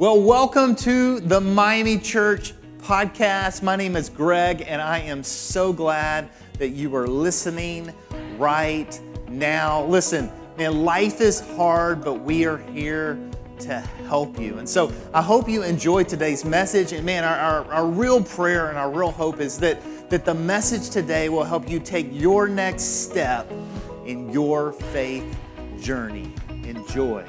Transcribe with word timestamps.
Well, 0.00 0.18
welcome 0.18 0.76
to 0.76 1.20
the 1.20 1.42
Miami 1.42 1.98
Church 1.98 2.54
podcast. 2.78 3.62
My 3.62 3.76
name 3.76 3.96
is 3.96 4.08
Greg, 4.08 4.64
and 4.66 4.80
I 4.80 5.00
am 5.00 5.22
so 5.22 5.74
glad 5.74 6.30
that 6.58 6.70
you 6.70 6.96
are 6.96 7.06
listening 7.06 7.92
right 8.38 8.98
now. 9.28 9.84
Listen, 9.84 10.32
man, 10.56 10.86
life 10.86 11.20
is 11.20 11.40
hard, 11.54 12.02
but 12.02 12.14
we 12.14 12.46
are 12.46 12.56
here 12.56 13.20
to 13.58 13.80
help 14.08 14.40
you. 14.40 14.56
And 14.56 14.66
so 14.66 14.90
I 15.12 15.20
hope 15.20 15.50
you 15.50 15.64
enjoy 15.64 16.04
today's 16.04 16.46
message. 16.46 16.92
And 16.92 17.04
man, 17.04 17.22
our, 17.22 17.36
our, 17.36 17.70
our, 17.70 17.86
real 17.86 18.24
prayer 18.24 18.70
and 18.70 18.78
our 18.78 18.90
real 18.90 19.10
hope 19.10 19.38
is 19.38 19.58
that, 19.58 19.82
that 20.08 20.24
the 20.24 20.32
message 20.32 20.88
today 20.88 21.28
will 21.28 21.44
help 21.44 21.68
you 21.68 21.78
take 21.78 22.08
your 22.10 22.48
next 22.48 23.10
step 23.10 23.52
in 24.06 24.30
your 24.30 24.72
faith 24.72 25.38
journey. 25.78 26.32
Enjoy. 26.64 27.22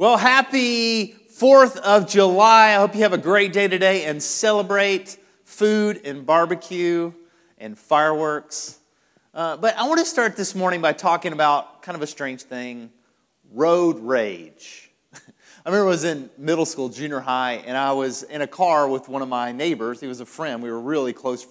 Well, 0.00 0.16
happy 0.16 1.08
4th 1.08 1.76
of 1.76 2.08
July. 2.08 2.68
I 2.70 2.76
hope 2.76 2.94
you 2.94 3.02
have 3.02 3.12
a 3.12 3.18
great 3.18 3.52
day 3.52 3.68
today 3.68 4.06
and 4.06 4.22
celebrate 4.22 5.18
food 5.44 6.00
and 6.06 6.24
barbecue 6.24 7.12
and 7.58 7.78
fireworks. 7.78 8.78
Uh, 9.34 9.58
but 9.58 9.76
I 9.76 9.86
want 9.86 9.98
to 9.98 10.06
start 10.06 10.38
this 10.38 10.54
morning 10.54 10.80
by 10.80 10.94
talking 10.94 11.34
about 11.34 11.82
kind 11.82 11.96
of 11.96 12.00
a 12.00 12.06
strange 12.06 12.44
thing 12.44 12.88
road 13.52 13.98
rage. 13.98 14.90
I 15.14 15.20
remember 15.66 15.88
I 15.88 15.90
was 15.90 16.04
in 16.04 16.30
middle 16.38 16.64
school, 16.64 16.88
junior 16.88 17.20
high, 17.20 17.62
and 17.66 17.76
I 17.76 17.92
was 17.92 18.22
in 18.22 18.40
a 18.40 18.46
car 18.46 18.88
with 18.88 19.06
one 19.06 19.20
of 19.20 19.28
my 19.28 19.52
neighbors. 19.52 20.00
He 20.00 20.06
was 20.06 20.20
a 20.20 20.26
friend. 20.26 20.62
We 20.62 20.70
were 20.70 20.80
really 20.80 21.12
close 21.12 21.46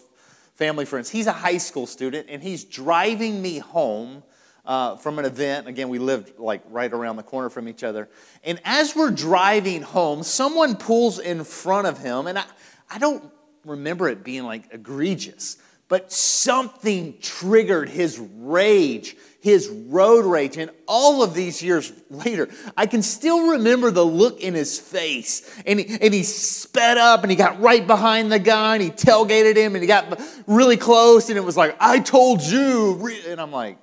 family 0.56 0.86
friends. 0.86 1.08
He's 1.08 1.28
a 1.28 1.34
high 1.34 1.60
school 1.60 1.86
student, 1.86 2.26
and 2.32 2.42
he's 2.42 2.64
driving 2.64 3.44
me 3.44 3.60
home 3.60 4.24
uh, 4.66 4.96
from 4.98 5.20
an 5.20 5.26
event. 5.26 5.68
Again, 5.68 5.90
we 5.90 6.00
lived 6.00 6.40
like 6.40 6.62
right 6.70 6.92
around 6.92 7.16
the 7.16 7.24
corner 7.24 7.50
from 7.50 7.68
each 7.68 7.84
other. 7.84 8.10
And 8.44 8.60
as 8.66 8.96
we're 8.96 9.12
driving 9.12 9.82
home, 9.82 10.24
someone 10.24 10.76
pulls 10.76 11.20
in 11.20 11.44
front 11.44 11.88
of 11.88 11.98
him, 11.98 12.28
and 12.28 12.38
I, 12.38 12.46
I 12.90 12.98
don't 12.98 13.32
remember 13.66 14.10
it 14.10 14.24
being 14.24 14.44
like 14.44 14.66
egregious, 14.72 15.58
but 15.88 16.12
something 16.12 17.18
triggered 17.20 17.90
his 17.90 18.20
rage, 18.20 19.18
his 19.42 19.68
road 19.68 20.26
rage. 20.26 20.58
And 20.58 20.70
all 20.88 21.24
of 21.24 21.34
these 21.34 21.64
years 21.64 21.92
later, 22.10 22.48
I 22.78 22.86
can 22.86 23.02
still 23.02 23.52
remember 23.52 23.90
the 23.90 24.06
look 24.06 24.40
in 24.40 24.54
his 24.54 24.80
face. 24.80 25.62
And 25.66 25.80
he, 25.80 25.98
and 26.00 26.14
he 26.14 26.24
sped 26.24 26.98
up 26.98 27.24
and 27.24 27.32
he 27.32 27.36
got 27.36 27.60
right 27.60 27.86
behind 27.86 28.32
the 28.32 28.40
guy 28.40 28.76
and 28.76 28.84
he 28.84 28.92
tailgated 28.92 29.56
him 29.56 29.76
and 29.76 29.82
he 29.82 29.88
got 29.88 30.22
really 30.46 30.78
close 30.78 31.30
and 31.30 31.38
it 31.38 31.44
was 31.44 31.58
like, 31.58 31.76
I 31.80 32.00
told 32.00 32.44
you. 32.44 33.10
And 33.28 33.42
I'm 33.42 33.52
like, 33.52 33.80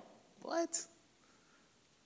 what? 0.46 0.80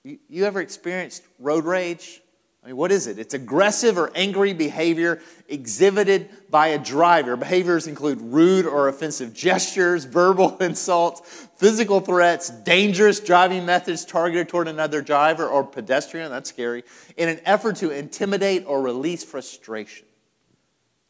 You, 0.03 0.19
you 0.29 0.45
ever 0.45 0.61
experienced 0.61 1.23
road 1.39 1.63
rage? 1.63 2.21
I 2.63 2.67
mean, 2.67 2.77
what 2.77 2.91
is 2.91 3.07
it? 3.07 3.17
It's 3.17 3.33
aggressive 3.33 3.97
or 3.97 4.11
angry 4.13 4.53
behavior 4.53 5.19
exhibited 5.47 6.29
by 6.49 6.67
a 6.67 6.77
driver. 6.77 7.35
Behaviors 7.35 7.87
include 7.87 8.19
rude 8.21 8.67
or 8.67 8.87
offensive 8.87 9.33
gestures, 9.33 10.05
verbal 10.05 10.57
insults, 10.57 11.47
physical 11.57 11.99
threats, 12.01 12.49
dangerous 12.49 13.19
driving 13.19 13.65
methods 13.65 14.05
targeted 14.05 14.49
toward 14.49 14.67
another 14.67 15.01
driver 15.01 15.47
or 15.47 15.63
pedestrian, 15.63 16.29
that's 16.29 16.49
scary, 16.49 16.83
in 17.17 17.29
an 17.29 17.39
effort 17.45 17.77
to 17.77 17.89
intimidate 17.89 18.63
or 18.67 18.81
release 18.81 19.23
frustration. 19.23 20.05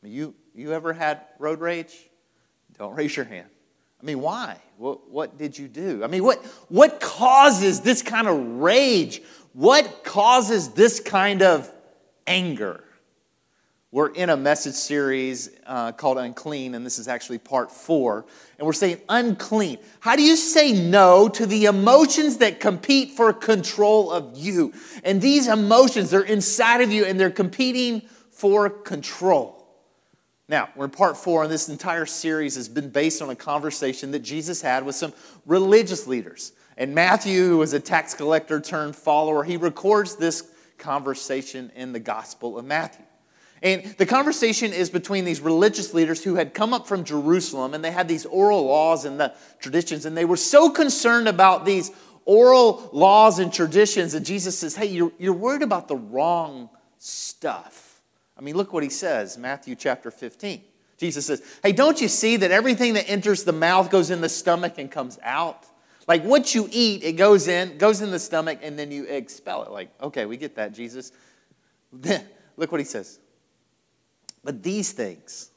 You, 0.04 0.36
you 0.56 0.74
ever 0.74 0.94
had 0.94 1.22
road 1.38 1.60
rage? 1.60 2.10
Don't 2.78 2.96
raise 2.96 3.16
your 3.16 3.26
hand. 3.26 3.50
I 4.02 4.06
mean, 4.06 4.20
why? 4.20 4.58
What, 4.78 5.10
what 5.10 5.38
did 5.38 5.58
you 5.58 5.68
do? 5.68 6.04
I 6.04 6.08
mean, 6.08 6.24
what, 6.24 6.44
what 6.70 7.00
causes 7.00 7.82
this 7.82 8.02
kind 8.02 8.28
of 8.28 8.40
rage? 8.60 9.22
What 9.54 10.04
causes 10.04 10.70
this 10.70 11.00
kind 11.00 11.44
of 11.44 11.72
anger? 12.26 12.84
We're 13.92 14.10
in 14.10 14.30
a 14.30 14.38
message 14.38 14.76
series 14.76 15.50
uh, 15.68 15.92
called 15.92 16.18
Unclean, 16.18 16.76
and 16.76 16.86
this 16.86 16.98
is 16.98 17.10
actually 17.10 17.40
part 17.40 17.70
four. 17.70 18.26
And 18.58 18.66
we're 18.66 18.72
saying 18.72 19.02
unclean. 19.10 19.80
How 20.00 20.16
do 20.16 20.24
you 20.24 20.38
say 20.38 20.72
no 20.72 21.28
to 21.28 21.46
the 21.46 21.66
emotions 21.66 22.38
that 22.38 22.62
compete 22.62 23.12
for 23.12 23.34
control 23.34 24.10
of 24.10 24.38
you? 24.38 24.74
And 25.04 25.22
these 25.22 25.48
emotions, 25.48 26.10
they're 26.10 26.22
inside 26.22 26.80
of 26.80 26.92
you 26.92 27.04
and 27.04 27.20
they're 27.20 27.30
competing 27.30 28.02
for 28.32 28.70
control. 28.70 29.61
Now, 30.52 30.68
we're 30.76 30.84
in 30.84 30.92
part 30.92 31.16
four, 31.16 31.44
and 31.44 31.52
this 31.52 31.70
entire 31.70 32.06
series 32.06 32.56
has 32.56 32.68
been 32.68 32.90
based 32.90 33.22
on 33.22 33.30
a 33.30 33.36
conversation 33.38 34.12
that 34.12 34.20
Jesus 34.20 34.62
had 34.62 34.86
with 34.86 34.96
some 34.96 35.14
religious 35.46 36.08
leaders. 36.08 36.52
And 36.76 36.94
Matthew, 36.94 37.48
who 37.48 37.60
was 37.60 37.72
a 37.72 37.80
tax 37.80 38.14
collector 38.14 38.60
turned 38.60 38.98
follower, 38.98 39.46
he 39.46 39.56
records 39.56 40.18
this 40.18 40.52
conversation 40.78 41.72
in 41.74 41.94
the 41.94 42.02
Gospel 42.02 42.60
of 42.60 42.66
Matthew. 42.66 43.06
And 43.64 43.96
the 43.98 44.06
conversation 44.06 44.74
is 44.74 44.90
between 44.90 45.24
these 45.24 45.40
religious 45.40 45.94
leaders 45.94 46.22
who 46.22 46.36
had 46.36 46.54
come 46.54 46.74
up 46.74 46.86
from 46.86 47.06
Jerusalem 47.06 47.74
and 47.74 47.82
they 47.82 47.92
had 47.92 48.10
these 48.10 48.26
oral 48.26 48.66
laws 48.66 49.06
and 49.06 49.18
the 49.18 49.34
traditions, 49.62 50.06
and 50.06 50.18
they 50.18 50.26
were 50.26 50.36
so 50.36 50.70
concerned 50.70 51.30
about 51.30 51.64
these 51.64 51.92
oral 52.26 52.90
laws 52.92 53.40
and 53.40 53.54
traditions 53.54 54.12
that 54.12 54.22
Jesus 54.22 54.60
says, 54.60 54.76
Hey, 54.76 54.88
you're, 54.88 55.14
you're 55.18 55.32
worried 55.32 55.62
about 55.62 55.88
the 55.88 55.96
wrong 55.96 56.70
stuff. 56.98 57.91
I 58.42 58.44
mean, 58.44 58.58
look 58.58 58.74
what 58.74 58.82
he 58.82 58.90
says, 58.90 59.38
Matthew 59.38 59.76
chapter 59.76 60.10
15. 60.10 60.64
Jesus 60.98 61.28
says, 61.28 61.44
Hey, 61.62 61.74
don't 61.74 62.02
you 62.02 62.08
see 62.08 62.38
that 62.38 62.50
everything 62.50 62.96
that 62.96 63.08
enters 63.08 63.44
the 63.44 63.54
mouth 63.54 63.92
goes 63.92 64.10
in 64.10 64.20
the 64.20 64.30
stomach 64.30 64.80
and 64.80 64.90
comes 64.90 65.20
out? 65.22 65.64
Like 66.08 66.24
what 66.24 66.56
you 66.56 66.68
eat, 66.72 67.04
it 67.04 67.14
goes 67.14 67.48
in, 67.48 67.78
goes 67.78 68.02
in 68.02 68.10
the 68.10 68.18
stomach, 68.18 68.60
and 68.64 68.80
then 68.80 68.92
you 68.92 69.06
expel 69.06 69.62
it. 69.64 69.72
Like, 69.72 69.92
okay, 70.02 70.26
we 70.26 70.38
get 70.38 70.56
that, 70.56 70.74
Jesus. 70.74 71.12
Look 72.58 72.72
what 72.72 72.82
he 72.82 72.86
says. 72.86 73.20
But 74.44 74.64
these 74.64 74.92
things 74.92 75.52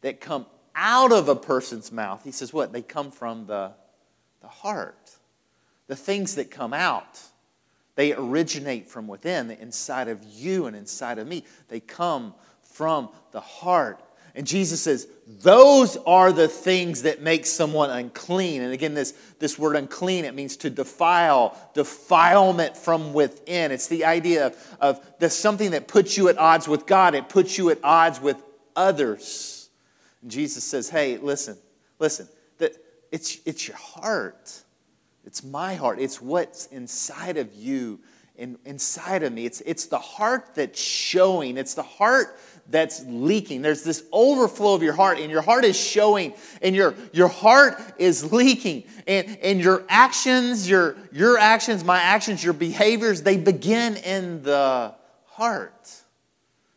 that 0.00 0.20
come 0.20 0.46
out 0.74 1.12
of 1.12 1.28
a 1.28 1.36
person's 1.36 1.92
mouth, 1.92 2.24
he 2.24 2.32
says, 2.32 2.52
what? 2.52 2.72
They 2.72 2.82
come 2.82 3.12
from 3.12 3.46
the, 3.46 3.70
the 4.42 4.48
heart. 4.48 5.12
The 5.86 5.96
things 5.96 6.34
that 6.34 6.50
come 6.50 6.74
out 6.74 7.20
they 7.96 8.12
originate 8.12 8.88
from 8.88 9.08
within, 9.08 9.50
inside 9.50 10.08
of 10.08 10.22
you 10.22 10.66
and 10.66 10.76
inside 10.76 11.18
of 11.18 11.26
me. 11.26 11.44
They 11.68 11.80
come 11.80 12.34
from 12.62 13.08
the 13.32 13.40
heart. 13.40 14.00
And 14.34 14.46
Jesus 14.46 14.82
says, 14.82 15.08
those 15.26 15.96
are 16.06 16.30
the 16.30 16.46
things 16.46 17.02
that 17.02 17.22
make 17.22 17.46
someone 17.46 17.88
unclean. 17.88 18.60
And 18.60 18.74
again, 18.74 18.92
this, 18.92 19.12
this 19.38 19.58
word 19.58 19.76
unclean, 19.76 20.26
it 20.26 20.34
means 20.34 20.58
to 20.58 20.68
defile, 20.68 21.58
defilement 21.72 22.76
from 22.76 23.14
within. 23.14 23.72
It's 23.72 23.88
the 23.88 24.04
idea 24.04 24.48
of, 24.78 25.00
of 25.18 25.32
something 25.32 25.70
that 25.70 25.88
puts 25.88 26.18
you 26.18 26.28
at 26.28 26.36
odds 26.36 26.68
with 26.68 26.86
God, 26.86 27.14
it 27.14 27.30
puts 27.30 27.56
you 27.56 27.70
at 27.70 27.78
odds 27.82 28.20
with 28.20 28.36
others. 28.76 29.70
And 30.20 30.30
Jesus 30.30 30.64
says, 30.64 30.90
hey, 30.90 31.16
listen, 31.16 31.56
listen, 31.98 32.28
that 32.58 32.76
it's, 33.10 33.38
it's 33.46 33.66
your 33.66 33.78
heart. 33.78 34.62
It's 35.26 35.42
my 35.42 35.74
heart. 35.74 35.98
It's 35.98 36.22
what's 36.22 36.66
inside 36.66 37.36
of 37.36 37.52
you 37.54 38.00
and 38.38 38.58
inside 38.64 39.22
of 39.22 39.32
me. 39.32 39.44
It's, 39.44 39.60
it's 39.62 39.86
the 39.86 39.98
heart 39.98 40.54
that's 40.54 40.80
showing. 40.80 41.56
It's 41.56 41.74
the 41.74 41.82
heart 41.82 42.38
that's 42.68 43.04
leaking. 43.06 43.62
There's 43.62 43.82
this 43.82 44.04
overflow 44.12 44.74
of 44.74 44.82
your 44.82 44.92
heart, 44.92 45.18
and 45.18 45.30
your 45.30 45.42
heart 45.42 45.64
is 45.64 45.78
showing, 45.78 46.34
and 46.62 46.74
your, 46.74 46.94
your 47.12 47.28
heart 47.28 47.80
is 47.98 48.32
leaking. 48.32 48.84
And, 49.06 49.38
and 49.42 49.60
your 49.60 49.84
actions, 49.88 50.68
your, 50.68 50.96
your 51.12 51.38
actions, 51.38 51.84
my 51.84 52.00
actions, 52.00 52.42
your 52.42 52.52
behaviors, 52.52 53.22
they 53.22 53.36
begin 53.36 53.96
in 53.96 54.42
the 54.42 54.94
heart. 55.26 55.90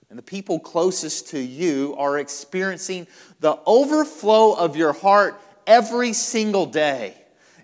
And 0.10 0.18
the 0.18 0.24
people 0.24 0.60
closest 0.60 1.30
to 1.30 1.40
you 1.40 1.96
are 1.98 2.18
experiencing 2.18 3.08
the 3.42 3.60
overflow 3.66 4.54
of 4.54 4.76
your 4.76 4.94
heart 4.94 5.40
every 5.68 6.14
single 6.14 6.66
day. 6.66 7.16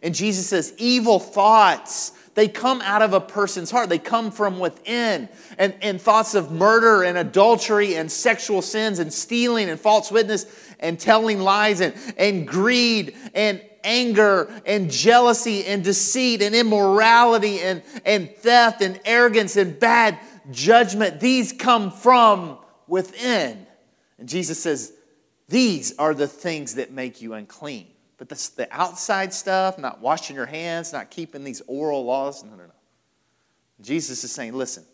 And 0.02 0.14
Jesus 0.14 0.48
says, 0.48 0.74
evil 0.78 1.20
thoughts, 1.20 2.12
they 2.36 2.50
come 2.50 2.82
out 2.82 3.02
of 3.02 3.14
a 3.14 3.22
person's 3.22 3.72
heart. 3.72 3.90
They 3.90 3.98
come 3.98 4.30
from 4.30 4.60
within. 4.60 5.30
And, 5.58 5.74
and 5.82 6.02
thoughts 6.02 6.36
of 6.36 6.52
murder 6.52 7.04
and 7.04 7.18
adultery 7.18 7.96
and 7.96 8.12
sexual 8.12 8.62
sins 8.62 9.00
and 9.00 9.12
stealing 9.12 9.70
and 9.70 9.80
false 9.80 10.12
witness 10.12 10.46
and 10.80 11.00
telling 11.00 11.40
lies 11.40 11.80
and, 11.80 11.96
and 12.18 12.46
greed 12.46 13.16
and 13.34 13.62
anger 13.86 14.52
and 14.66 14.92
jealousy 14.92 15.66
and 15.66 15.84
deceit 15.84 16.42
and 16.42 16.54
immorality 16.54 17.62
and, 17.62 17.82
and 18.04 18.36
theft 18.36 18.82
and 18.82 19.00
arrogance 19.06 19.56
and 19.56 19.80
bad 19.80 20.20
judgment. 20.52 21.22
These 21.22 21.54
come 21.54 21.90
from 21.90 22.58
within. 22.88 23.66
And 24.20 24.28
Jesus 24.28 24.62
says, 24.62 24.92
These 25.48 25.98
are 25.98 26.14
the 26.14 26.28
things 26.28 26.76
that 26.76 26.92
make 26.92 27.22
you 27.22 27.34
unclean. 27.34 27.88
But 28.18 28.30
the, 28.30 28.52
the 28.56 28.68
outside 28.72 29.34
stuff, 29.34 29.78
not 29.78 30.00
washing 30.00 30.36
your 30.36 30.46
hands, 30.46 30.94
not 30.94 31.10
keeping 31.10 31.44
these 31.44 31.62
oral 31.68 32.06
laws, 32.06 32.44
no, 32.44 32.52
no, 32.52 32.64
no. 32.64 32.72
Jesus 33.82 34.24
is 34.24 34.32
saying, 34.32 34.54
listen, 34.54 34.86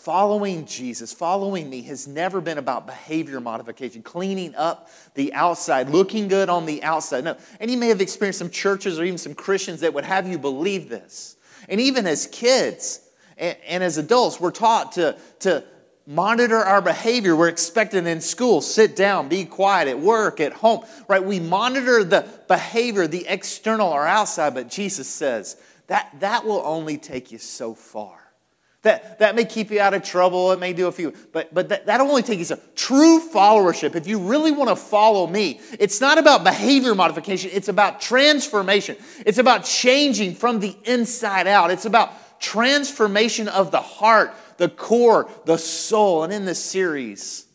Following 0.00 0.64
Jesus, 0.64 1.12
following 1.12 1.68
me, 1.68 1.82
has 1.82 2.08
never 2.08 2.40
been 2.40 2.56
about 2.56 2.86
behavior 2.86 3.38
modification, 3.38 4.02
cleaning 4.02 4.54
up 4.54 4.88
the 5.12 5.34
outside, 5.34 5.90
looking 5.90 6.26
good 6.26 6.48
on 6.48 6.64
the 6.64 6.82
outside. 6.82 7.22
No. 7.22 7.36
And 7.60 7.70
you 7.70 7.76
may 7.76 7.88
have 7.88 8.00
experienced 8.00 8.38
some 8.38 8.48
churches 8.48 8.98
or 8.98 9.04
even 9.04 9.18
some 9.18 9.34
Christians 9.34 9.80
that 9.80 9.92
would 9.92 10.06
have 10.06 10.26
you 10.26 10.38
believe 10.38 10.88
this. 10.88 11.36
And 11.68 11.82
even 11.82 12.06
as 12.06 12.26
kids 12.28 13.06
and, 13.36 13.58
and 13.68 13.84
as 13.84 13.98
adults, 13.98 14.40
we're 14.40 14.52
taught 14.52 14.92
to, 14.92 15.18
to 15.40 15.64
monitor 16.10 16.56
our 16.56 16.82
behavior. 16.82 17.36
We're 17.36 17.48
expected 17.48 18.04
in 18.04 18.20
school, 18.20 18.60
sit 18.60 18.96
down, 18.96 19.28
be 19.28 19.44
quiet, 19.44 19.86
at 19.86 20.00
work, 20.00 20.40
at 20.40 20.52
home, 20.52 20.84
right? 21.06 21.22
We 21.22 21.38
monitor 21.38 22.02
the 22.02 22.26
behavior, 22.48 23.06
the 23.06 23.26
external 23.28 23.88
or 23.88 24.04
outside, 24.04 24.54
but 24.54 24.68
Jesus 24.68 25.06
says 25.06 25.56
that 25.86 26.12
that 26.18 26.44
will 26.44 26.62
only 26.64 26.98
take 26.98 27.30
you 27.30 27.38
so 27.38 27.74
far. 27.74 28.18
That, 28.82 29.20
that 29.20 29.36
may 29.36 29.44
keep 29.44 29.70
you 29.70 29.78
out 29.78 29.94
of 29.94 30.02
trouble. 30.02 30.50
It 30.52 30.58
may 30.58 30.72
do 30.72 30.88
a 30.88 30.92
few, 30.92 31.14
but, 31.32 31.54
but 31.54 31.68
that, 31.68 31.86
that'll 31.86 32.08
only 32.08 32.22
take 32.22 32.38
you 32.38 32.44
so. 32.44 32.58
True 32.74 33.20
followership, 33.20 33.94
if 33.94 34.08
you 34.08 34.18
really 34.18 34.50
want 34.50 34.70
to 34.70 34.76
follow 34.76 35.28
me, 35.28 35.60
it's 35.78 36.00
not 36.00 36.18
about 36.18 36.42
behavior 36.42 36.94
modification, 36.94 37.50
it's 37.52 37.68
about 37.68 38.00
transformation. 38.00 38.96
It's 39.24 39.38
about 39.38 39.64
changing 39.64 40.34
from 40.34 40.58
the 40.58 40.74
inside 40.86 41.46
out. 41.46 41.70
It's 41.70 41.84
about 41.84 42.40
transformation 42.40 43.48
of 43.48 43.70
the 43.70 43.80
heart, 43.80 44.34
the 44.60 44.68
core, 44.68 45.26
the 45.46 45.56
soul. 45.56 46.22
And 46.22 46.30
in 46.30 46.44
this 46.44 46.62
series, 46.62 47.46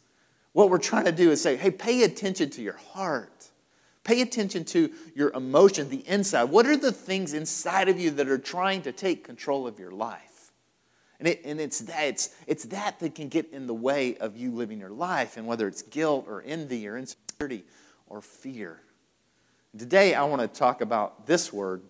what 0.54 0.72
we're 0.72 0.80
trying 0.80 1.06
to 1.06 1.12
do 1.12 1.30
is 1.30 1.40
say, 1.40 1.56
hey, 1.56 1.70
pay 1.70 2.02
attention 2.02 2.50
to 2.50 2.64
your 2.64 2.78
heart. 2.78 3.48
Pay 4.04 4.22
attention 4.22 4.66
to 4.66 4.92
your 5.14 5.30
emotion, 5.34 5.88
the 5.90 6.08
inside. 6.08 6.46
What 6.46 6.66
are 6.66 6.76
the 6.76 6.92
things 6.92 7.36
inside 7.36 7.90
of 7.90 8.00
you 8.00 8.10
that 8.10 8.28
are 8.28 8.40
trying 8.40 8.82
to 8.82 8.92
take 8.92 9.24
control 9.24 9.68
of 9.68 9.78
your 9.78 9.92
life? 9.92 10.52
And, 11.20 11.28
it, 11.28 11.42
and 11.46 11.62
it's, 11.62 11.82
that, 11.82 12.06
it's, 12.06 12.36
it's 12.48 12.64
that 12.66 13.00
that 13.00 13.14
can 13.14 13.30
get 13.30 13.52
in 13.52 13.68
the 13.68 13.74
way 13.74 14.18
of 14.18 14.36
you 14.36 14.50
living 14.50 14.80
your 14.80 14.90
life, 14.90 15.38
and 15.38 15.46
whether 15.46 15.68
it's 15.68 15.84
guilt 15.84 16.26
or 16.28 16.44
envy 16.44 16.88
or 16.88 16.98
insecurity 16.98 17.66
or 18.08 18.22
fear. 18.22 18.82
Today, 19.78 20.16
I 20.16 20.24
want 20.24 20.42
to 20.42 20.48
talk 20.48 20.82
about 20.82 21.28
this 21.28 21.54
word, 21.54 21.84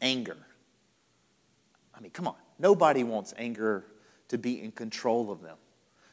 anger. 0.00 0.36
I 1.96 2.00
mean, 2.00 2.12
come 2.12 2.28
on. 2.28 2.36
Nobody 2.60 3.02
wants 3.02 3.34
anger 3.36 3.84
to 4.34 4.38
be 4.38 4.60
in 4.60 4.72
control 4.72 5.30
of 5.30 5.42
them. 5.42 5.56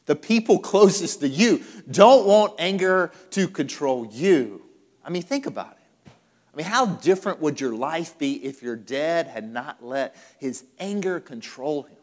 The 0.06 0.14
people 0.14 0.60
closest 0.60 1.20
to 1.20 1.28
you 1.28 1.62
don't 1.90 2.24
want 2.24 2.54
anger 2.58 3.10
to 3.30 3.48
control 3.48 4.06
you. 4.06 4.62
I 5.04 5.10
mean, 5.10 5.22
think 5.22 5.46
about 5.46 5.72
it. 5.72 6.10
I 6.52 6.56
mean, 6.56 6.66
how 6.66 6.86
different 6.86 7.40
would 7.40 7.60
your 7.60 7.74
life 7.74 8.18
be 8.18 8.34
if 8.44 8.62
your 8.62 8.76
dad 8.76 9.26
had 9.26 9.50
not 9.50 9.82
let 9.84 10.14
his 10.38 10.64
anger 10.78 11.18
control 11.18 11.82
him? 11.82 11.96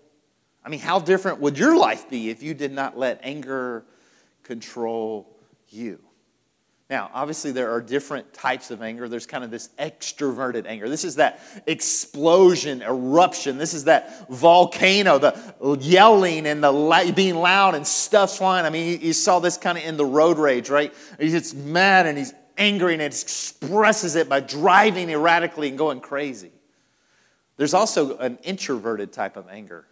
I 0.64 0.70
mean, 0.70 0.82
how 0.82 1.00
different 1.00 1.40
would 1.40 1.58
your 1.58 1.78
life 1.78 2.10
be 2.10 2.30
if 2.30 2.44
you 2.44 2.54
did 2.54 2.74
not 2.74 2.98
let 2.98 3.22
anger 3.24 3.86
control 4.44 5.38
you? 5.70 6.00
Now, 6.90 7.12
obviously, 7.14 7.52
there 7.52 7.72
are 7.72 7.82
different 7.82 8.34
types 8.34 8.72
of 8.72 8.82
anger. 8.82 9.08
There's 9.08 9.28
kind 9.28 9.44
of 9.44 9.52
this 9.52 9.70
extroverted 9.78 10.66
anger. 10.66 10.90
This 10.90 11.04
is 11.04 11.16
that 11.16 11.40
explosion, 11.68 12.82
eruption. 12.82 13.60
This 13.60 13.76
is 13.76 13.84
that 13.84 14.28
volcano, 14.28 15.20
the 15.20 15.78
yelling 15.80 16.48
and 16.48 16.64
the 16.64 17.14
being 17.16 17.36
loud 17.36 17.76
and 17.76 17.86
stuff 17.86 18.38
flying. 18.38 18.66
I 18.66 18.72
mean, 18.72 19.02
you 19.02 19.14
saw 19.14 19.38
this 19.38 19.56
kind 19.56 19.78
of 19.78 19.84
in 19.84 19.98
the 19.98 20.06
road 20.06 20.40
rage, 20.40 20.72
right? 20.72 20.92
He's 21.20 21.34
just 21.34 21.56
mad 21.56 22.08
and 22.08 22.18
he's 22.18 22.34
angry 22.58 22.94
and 22.94 23.04
it 23.04 23.14
expresses 23.14 24.16
it 24.16 24.28
by 24.28 24.40
driving 24.40 25.12
erratically 25.12 25.70
and 25.70 25.78
going 25.78 26.02
crazy. 26.02 26.52
There's 27.58 27.76
also 27.76 28.18
an 28.18 28.40
introverted 28.42 29.14
type 29.14 29.38
of 29.38 29.48
anger. 29.48 29.86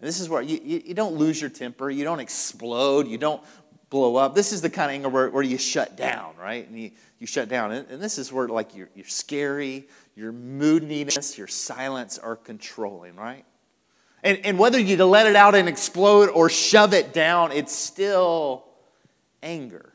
And 0.00 0.06
this 0.06 0.20
is 0.20 0.28
where 0.28 0.42
you, 0.42 0.60
you, 0.62 0.82
you, 0.86 0.94
don't 0.94 1.16
lose 1.16 1.40
your 1.40 1.50
temper, 1.50 1.90
you 1.90 2.04
don't 2.04 2.20
explode, 2.20 3.08
you 3.08 3.18
don't 3.18 3.42
blow 3.90 4.16
up. 4.16 4.34
This 4.34 4.52
is 4.52 4.60
the 4.60 4.70
kind 4.70 4.90
of 4.90 4.94
anger 4.94 5.08
where, 5.08 5.30
where 5.30 5.42
you 5.42 5.58
shut 5.58 5.96
down, 5.96 6.34
right? 6.38 6.68
And 6.68 6.78
you, 6.78 6.90
you 7.18 7.26
shut 7.26 7.48
down. 7.48 7.72
And, 7.72 7.88
and 7.88 8.02
this 8.02 8.18
is 8.18 8.32
where 8.32 8.48
like 8.48 8.74
you're, 8.74 8.90
you're 8.94 9.06
scary, 9.06 9.88
your 10.14 10.32
moodiness, 10.32 11.38
your 11.38 11.46
silence 11.46 12.18
are 12.18 12.36
controlling, 12.36 13.16
right? 13.16 13.44
And, 14.22 14.38
and 14.44 14.58
whether 14.58 14.78
you 14.78 15.02
let 15.04 15.26
it 15.26 15.36
out 15.36 15.54
and 15.54 15.68
explode 15.68 16.28
or 16.28 16.50
shove 16.50 16.92
it 16.92 17.12
down, 17.12 17.52
it's 17.52 17.74
still 17.74 18.64
anger. 19.42 19.92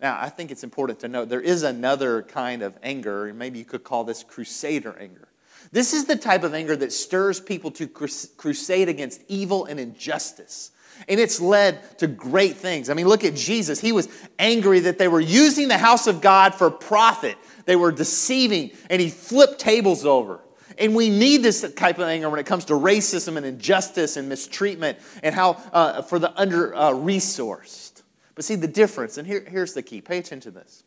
Now, 0.00 0.18
I 0.20 0.30
think 0.30 0.50
it's 0.50 0.64
important 0.64 1.00
to 1.00 1.08
note 1.08 1.28
there 1.28 1.40
is 1.40 1.62
another 1.62 2.22
kind 2.22 2.62
of 2.62 2.76
anger, 2.82 3.32
maybe 3.34 3.58
you 3.58 3.64
could 3.64 3.84
call 3.84 4.04
this 4.04 4.24
crusader 4.24 4.96
anger. 4.98 5.28
This 5.72 5.92
is 5.92 6.06
the 6.06 6.16
type 6.16 6.42
of 6.42 6.52
anger 6.52 6.74
that 6.76 6.92
stirs 6.92 7.40
people 7.40 7.70
to 7.72 7.86
crusade 7.86 8.88
against 8.88 9.22
evil 9.28 9.66
and 9.66 9.78
injustice. 9.78 10.72
And 11.08 11.20
it's 11.20 11.40
led 11.40 11.98
to 11.98 12.08
great 12.08 12.56
things. 12.56 12.90
I 12.90 12.94
mean, 12.94 13.06
look 13.06 13.24
at 13.24 13.34
Jesus. 13.34 13.80
He 13.80 13.92
was 13.92 14.08
angry 14.38 14.80
that 14.80 14.98
they 14.98 15.08
were 15.08 15.20
using 15.20 15.68
the 15.68 15.78
house 15.78 16.06
of 16.06 16.20
God 16.20 16.54
for 16.54 16.70
profit. 16.70 17.38
They 17.64 17.76
were 17.76 17.92
deceiving, 17.92 18.72
and 18.90 19.00
he 19.00 19.08
flipped 19.08 19.60
tables 19.60 20.04
over. 20.04 20.40
And 20.76 20.94
we 20.94 21.08
need 21.08 21.42
this 21.42 21.62
type 21.74 21.98
of 21.98 22.08
anger 22.08 22.28
when 22.28 22.40
it 22.40 22.46
comes 22.46 22.66
to 22.66 22.74
racism 22.74 23.36
and 23.36 23.46
injustice 23.46 24.16
and 24.16 24.28
mistreatment 24.28 24.98
and 25.22 25.34
how 25.34 25.52
uh, 25.72 26.02
for 26.02 26.18
the 26.18 26.38
under 26.38 26.74
uh, 26.74 26.90
resourced. 26.90 28.02
But 28.34 28.44
see 28.44 28.56
the 28.56 28.68
difference, 28.68 29.18
and 29.18 29.26
here, 29.26 29.44
here's 29.46 29.74
the 29.74 29.82
key 29.82 30.00
pay 30.00 30.18
attention 30.18 30.52
to 30.52 30.58
this. 30.58 30.84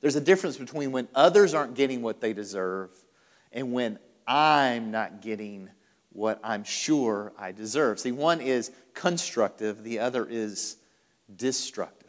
There's 0.00 0.16
a 0.16 0.20
difference 0.20 0.56
between 0.56 0.92
when 0.92 1.08
others 1.14 1.54
aren't 1.54 1.74
getting 1.74 2.02
what 2.02 2.20
they 2.20 2.32
deserve 2.32 2.90
and 3.54 3.72
when 3.72 3.98
I'm 4.26 4.90
not 4.90 5.22
getting 5.22 5.70
what 6.10 6.40
I'm 6.44 6.64
sure 6.64 7.32
I 7.38 7.52
deserve. 7.52 7.98
See, 7.98 8.12
one 8.12 8.40
is 8.40 8.70
constructive, 8.92 9.82
the 9.82 10.00
other 10.00 10.26
is 10.28 10.76
destructive. 11.34 12.04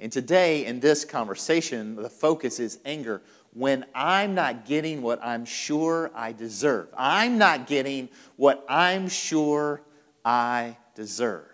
And 0.00 0.10
today, 0.10 0.66
in 0.66 0.80
this 0.80 1.04
conversation, 1.04 1.96
the 1.96 2.10
focus 2.10 2.58
is 2.58 2.78
anger. 2.84 3.22
When 3.52 3.84
I'm 3.94 4.34
not 4.34 4.66
getting 4.66 5.00
what 5.00 5.24
I'm 5.24 5.44
sure 5.44 6.10
I 6.14 6.32
deserve, 6.32 6.88
I'm 6.96 7.38
not 7.38 7.66
getting 7.66 8.08
what 8.36 8.64
I'm 8.68 9.08
sure 9.08 9.82
I 10.24 10.76
deserve. 10.94 11.46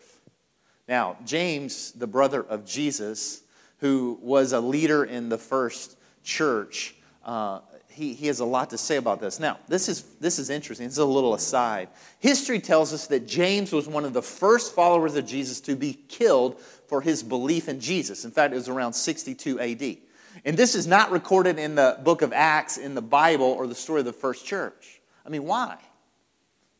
Now, 0.88 1.18
James, 1.24 1.92
the 1.92 2.06
brother 2.06 2.42
of 2.42 2.64
Jesus, 2.64 3.42
who 3.78 4.18
was 4.22 4.52
a 4.52 4.60
leader 4.60 5.04
in 5.04 5.28
the 5.28 5.38
first 5.38 5.96
church, 6.24 6.94
uh, 7.24 7.60
he, 8.00 8.14
he 8.14 8.29
has 8.29 8.41
a 8.41 8.47
lot 8.47 8.70
to 8.70 8.79
say 8.79 8.97
about 8.97 9.20
this. 9.20 9.38
Now, 9.38 9.58
this 9.69 9.87
is, 9.87 10.02
this 10.21 10.38
is 10.38 10.49
interesting. 10.49 10.87
This 10.87 10.95
is 10.95 10.99
a 11.00 11.04
little 11.04 11.35
aside. 11.35 11.88
History 12.19 12.59
tells 12.59 12.95
us 12.95 13.09
that 13.09 13.28
James 13.28 13.73
was 13.73 13.87
one 13.87 14.07
of 14.07 14.14
the 14.14 14.23
first 14.23 14.75
followers 14.75 15.16
of 15.16 15.26
Jesus 15.26 15.61
to 15.62 15.76
be 15.76 15.92
killed 15.92 16.59
for 16.88 17.02
his 17.02 17.23
belief 17.23 17.69
in 17.69 17.78
Jesus. 17.78 18.25
In 18.25 18.30
fact, 18.30 18.54
it 18.54 18.57
was 18.57 18.71
around 18.71 18.95
62 18.95 19.61
AD. 19.61 19.99
And 20.47 20.57
this 20.57 20.75
is 20.75 20.87
not 20.87 21.11
recorded 21.11 21.59
in 21.59 21.75
the 21.75 21.99
book 22.02 22.23
of 22.23 22.33
Acts 22.33 22.78
in 22.78 22.95
the 22.95 23.02
Bible 23.02 23.45
or 23.45 23.66
the 23.66 23.75
story 23.75 24.00
of 24.00 24.07
the 24.07 24.14
first 24.14 24.47
church. 24.47 25.02
I 25.26 25.28
mean, 25.28 25.45
why? 25.45 25.76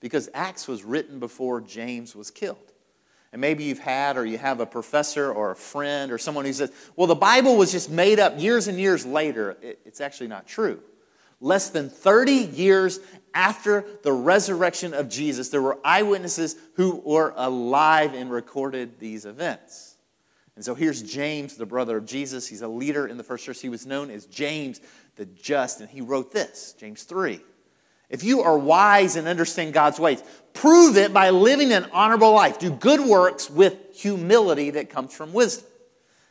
Because 0.01 0.31
Acts 0.33 0.67
was 0.67 0.83
written 0.83 1.19
before 1.19 1.61
James 1.61 2.17
was 2.17 2.31
killed. 2.31 2.57
And 3.31 3.43
maybe 3.43 3.65
you've 3.65 3.79
had 3.79 4.17
or 4.17 4.25
you 4.25 4.39
have 4.39 4.61
a 4.61 4.67
professor 4.67 5.31
or 5.31 5.51
a 5.51 5.57
friend 5.57 6.13
or 6.13 6.17
someone 6.17 6.47
who 6.47 6.53
says, 6.55 6.73
well, 6.97 7.07
the 7.07 7.15
Bible 7.15 7.59
was 7.59 7.73
just 7.73 7.91
made 7.91 8.19
up 8.19 8.41
years 8.41 8.69
and 8.69 8.81
years 8.81 9.05
later. 9.05 9.59
It's 9.61 10.01
actually 10.01 10.29
not 10.29 10.47
true 10.47 10.81
less 11.41 11.71
than 11.71 11.89
30 11.89 12.33
years 12.33 13.01
after 13.33 13.85
the 14.03 14.13
resurrection 14.13 14.93
of 14.93 15.09
Jesus, 15.09 15.49
there 15.49 15.63
were 15.63 15.79
eyewitnesses 15.85 16.57
who 16.75 17.03
were 17.05 17.33
alive 17.37 18.15
and 18.15 18.31
recorded 18.31 18.99
these 18.99 19.25
events. 19.25 19.97
And 20.57 20.65
so 20.65 20.75
here's 20.75 21.03
James, 21.03 21.57
the 21.57 21.65
brother 21.65 21.97
of 21.97 22.05
Jesus. 22.05 22.47
He's 22.47 22.63
a 22.63 22.69
leader 22.69 23.07
in 23.07 23.17
the 23.17 23.25
first 23.25 23.45
church. 23.45 23.61
He 23.61 23.69
was 23.69 23.87
known 23.87 24.11
as 24.11 24.27
James 24.27 24.81
the 25.17 25.25
Just, 25.27 25.81
and 25.81 25.89
he 25.89 26.01
wrote 26.01 26.33
this, 26.33 26.75
James 26.79 27.05
3. 27.05 27.41
If 28.09 28.25
you 28.25 28.43
are 28.43 28.59
wise 28.59 29.17
and 29.17 29.29
understand 29.29 29.73
God's 29.73 30.01
ways, 30.01 30.23
prove 30.53 30.97
it 30.97 31.13
by 31.13 31.31
living 31.31 31.73
an 31.73 31.87
honorable 31.93 32.33
life. 32.33 32.59
Do 32.59 32.71
good 32.71 33.01
works 33.01 33.49
with 33.49 33.77
humility 33.95 34.71
that 34.71 34.91
comes 34.91 35.15
from 35.15 35.33
wisdom. 35.33 35.69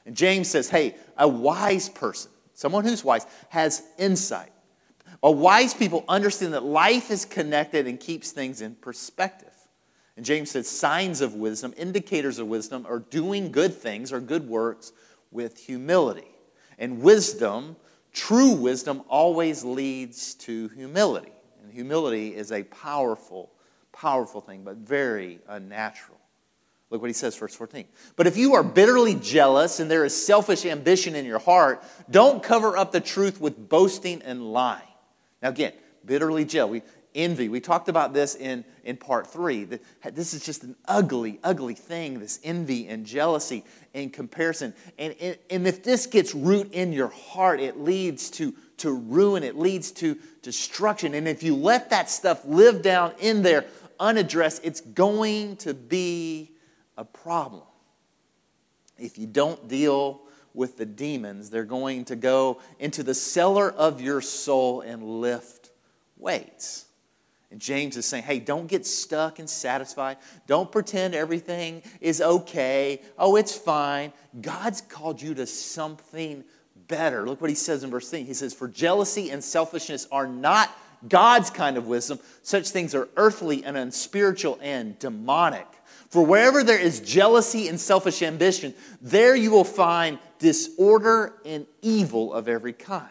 And 0.05 0.15
James 0.15 0.49
says, 0.49 0.69
hey, 0.69 0.95
a 1.17 1.27
wise 1.27 1.87
person, 1.87 2.31
someone 2.53 2.83
who's 2.83 3.03
wise, 3.03 3.25
has 3.47 3.81
insight. 3.97 4.51
A 5.21 5.31
wise 5.31 5.73
people 5.73 6.05
understand 6.07 6.53
that 6.53 6.63
life 6.63 7.11
is 7.11 7.25
connected 7.25 7.87
and 7.87 7.99
keeps 7.99 8.31
things 8.31 8.61
in 8.61 8.75
perspective. 8.75 9.53
And 10.15 10.25
James 10.25 10.51
says 10.51 10.67
signs 10.67 11.21
of 11.21 11.35
wisdom, 11.35 11.73
indicators 11.77 12.39
of 12.39 12.47
wisdom, 12.47 12.85
are 12.87 12.99
doing 12.99 13.51
good 13.51 13.73
things 13.73 14.11
or 14.11 14.19
good 14.19 14.47
works 14.47 14.91
with 15.31 15.57
humility. 15.57 16.27
And 16.77 17.01
wisdom, 17.01 17.75
true 18.13 18.51
wisdom, 18.51 19.03
always 19.07 19.63
leads 19.63 20.35
to 20.35 20.69
humility. 20.69 21.31
And 21.63 21.71
humility 21.71 22.35
is 22.35 22.51
a 22.51 22.63
powerful, 22.63 23.51
powerful 23.91 24.41
thing, 24.41 24.63
but 24.63 24.77
very 24.77 25.39
unnatural. 25.47 26.19
Look 26.89 27.01
what 27.01 27.09
he 27.09 27.13
says, 27.13 27.35
verse 27.37 27.55
14. 27.55 27.85
But 28.15 28.25
if 28.25 28.35
you 28.35 28.55
are 28.55 28.63
bitterly 28.63 29.15
jealous 29.15 29.79
and 29.79 29.91
there 29.91 30.05
is 30.05 30.25
selfish 30.25 30.65
ambition 30.65 31.15
in 31.15 31.25
your 31.25 31.39
heart, 31.39 31.83
don't 32.09 32.41
cover 32.41 32.75
up 32.75 32.91
the 32.91 32.99
truth 32.99 33.39
with 33.39 33.69
boasting 33.69 34.21
and 34.23 34.51
lying. 34.51 34.88
Now, 35.41 35.49
again, 35.49 35.73
bitterly 36.05 36.45
jealous. 36.45 36.71
We, 36.71 36.81
envy. 37.15 37.49
We 37.49 37.59
talked 37.59 37.89
about 37.89 38.13
this 38.13 38.35
in, 38.35 38.63
in 38.83 38.97
part 38.97 39.27
three. 39.27 39.63
This 39.63 40.33
is 40.33 40.45
just 40.45 40.63
an 40.63 40.75
ugly, 40.85 41.39
ugly 41.43 41.73
thing 41.73 42.19
this 42.19 42.39
envy 42.43 42.87
and 42.87 43.05
jealousy 43.05 43.63
and 43.93 44.11
comparison. 44.11 44.73
And, 44.97 45.15
and, 45.49 45.67
if 45.67 45.83
this 45.83 46.05
gets 46.05 46.35
root 46.35 46.71
in 46.71 46.93
your 46.93 47.07
heart, 47.07 47.59
it 47.59 47.79
leads 47.79 48.29
to, 48.31 48.53
to 48.77 48.91
ruin, 48.91 49.43
it 49.43 49.57
leads 49.57 49.91
to 49.93 50.17
destruction. 50.41 51.13
And 51.13 51.27
if 51.27 51.43
you 51.43 51.55
let 51.55 51.89
that 51.89 52.09
stuff 52.09 52.45
live 52.45 52.81
down 52.81 53.13
in 53.19 53.41
there 53.41 53.65
unaddressed, 53.99 54.61
it's 54.63 54.81
going 54.81 55.57
to 55.57 55.73
be 55.73 56.51
a 56.97 57.05
problem. 57.05 57.63
If 58.97 59.17
you 59.17 59.27
don't 59.27 59.67
deal 59.67 60.21
with 60.53 60.77
the 60.77 60.85
demons, 60.85 61.49
they're 61.49 61.63
going 61.63 62.05
to 62.05 62.15
go 62.15 62.59
into 62.79 63.03
the 63.03 63.13
cellar 63.13 63.71
of 63.71 64.01
your 64.01 64.21
soul 64.21 64.81
and 64.81 65.03
lift 65.21 65.69
weights. 66.17 66.85
And 67.51 67.59
James 67.59 67.97
is 67.97 68.05
saying, 68.05 68.23
hey, 68.23 68.39
don't 68.39 68.67
get 68.67 68.85
stuck 68.85 69.39
and 69.39 69.49
satisfied. 69.49 70.17
Don't 70.45 70.71
pretend 70.71 71.15
everything 71.15 71.81
is 71.99 72.21
okay. 72.21 73.01
Oh, 73.17 73.35
it's 73.37 73.55
fine. 73.55 74.13
God's 74.39 74.81
called 74.81 75.21
you 75.21 75.33
to 75.33 75.47
something 75.47 76.43
better. 76.87 77.25
Look 77.25 77.41
what 77.41 77.49
he 77.49 77.55
says 77.55 77.83
in 77.83 77.89
verse 77.89 78.09
3. 78.09 78.23
He 78.23 78.35
says, 78.35 78.53
For 78.53 78.67
jealousy 78.67 79.31
and 79.31 79.43
selfishness 79.43 80.07
are 80.11 80.27
not 80.27 80.75
God's 81.07 81.49
kind 81.49 81.77
of 81.77 81.87
wisdom. 81.87 82.19
Such 82.43 82.69
things 82.69 82.93
are 82.93 83.07
earthly 83.17 83.63
and 83.63 83.77
unspiritual 83.77 84.59
and 84.61 84.99
demonic. 84.99 85.67
For 86.09 86.25
wherever 86.25 86.63
there 86.63 86.79
is 86.79 86.99
jealousy 86.99 87.67
and 87.67 87.79
selfish 87.79 88.21
ambition, 88.21 88.73
there 89.01 89.35
you 89.35 89.51
will 89.51 89.63
find 89.63 90.19
disorder 90.39 91.33
and 91.45 91.67
evil 91.81 92.33
of 92.33 92.47
every 92.47 92.73
kind. 92.73 93.09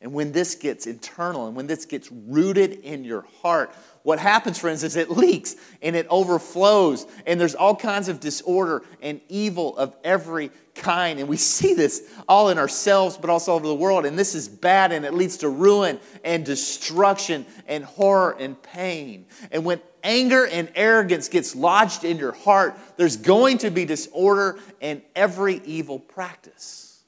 And 0.00 0.12
when 0.12 0.32
this 0.32 0.54
gets 0.54 0.86
internal 0.86 1.46
and 1.46 1.56
when 1.56 1.66
this 1.66 1.84
gets 1.84 2.10
rooted 2.12 2.80
in 2.80 3.04
your 3.04 3.24
heart, 3.42 3.74
what 4.02 4.18
happens, 4.18 4.58
friends, 4.58 4.84
is 4.84 4.94
it 4.94 5.10
leaks 5.10 5.56
and 5.82 5.96
it 5.96 6.06
overflows, 6.08 7.06
and 7.26 7.40
there's 7.40 7.54
all 7.54 7.74
kinds 7.74 8.08
of 8.08 8.20
disorder 8.20 8.82
and 9.02 9.20
evil 9.28 9.76
of 9.76 9.96
every 10.04 10.52
kind. 10.76 11.18
And 11.18 11.28
we 11.28 11.36
see 11.36 11.74
this 11.74 12.02
all 12.28 12.50
in 12.50 12.58
ourselves, 12.58 13.16
but 13.16 13.30
also 13.30 13.54
over 13.54 13.66
the 13.66 13.74
world. 13.74 14.06
And 14.06 14.18
this 14.18 14.34
is 14.34 14.48
bad, 14.48 14.92
and 14.92 15.04
it 15.04 15.12
leads 15.12 15.38
to 15.38 15.48
ruin 15.48 15.98
and 16.24 16.44
destruction 16.44 17.44
and 17.66 17.82
horror 17.82 18.36
and 18.38 18.62
pain. 18.62 19.26
And 19.50 19.64
when 19.64 19.80
anger 20.06 20.46
and 20.46 20.70
arrogance 20.74 21.28
gets 21.28 21.54
lodged 21.54 22.04
in 22.04 22.16
your 22.16 22.32
heart, 22.32 22.78
there's 22.96 23.16
going 23.16 23.58
to 23.58 23.70
be 23.70 23.84
disorder 23.84 24.58
and 24.80 25.02
every 25.14 25.60
evil 25.64 25.98
practice. 25.98 27.02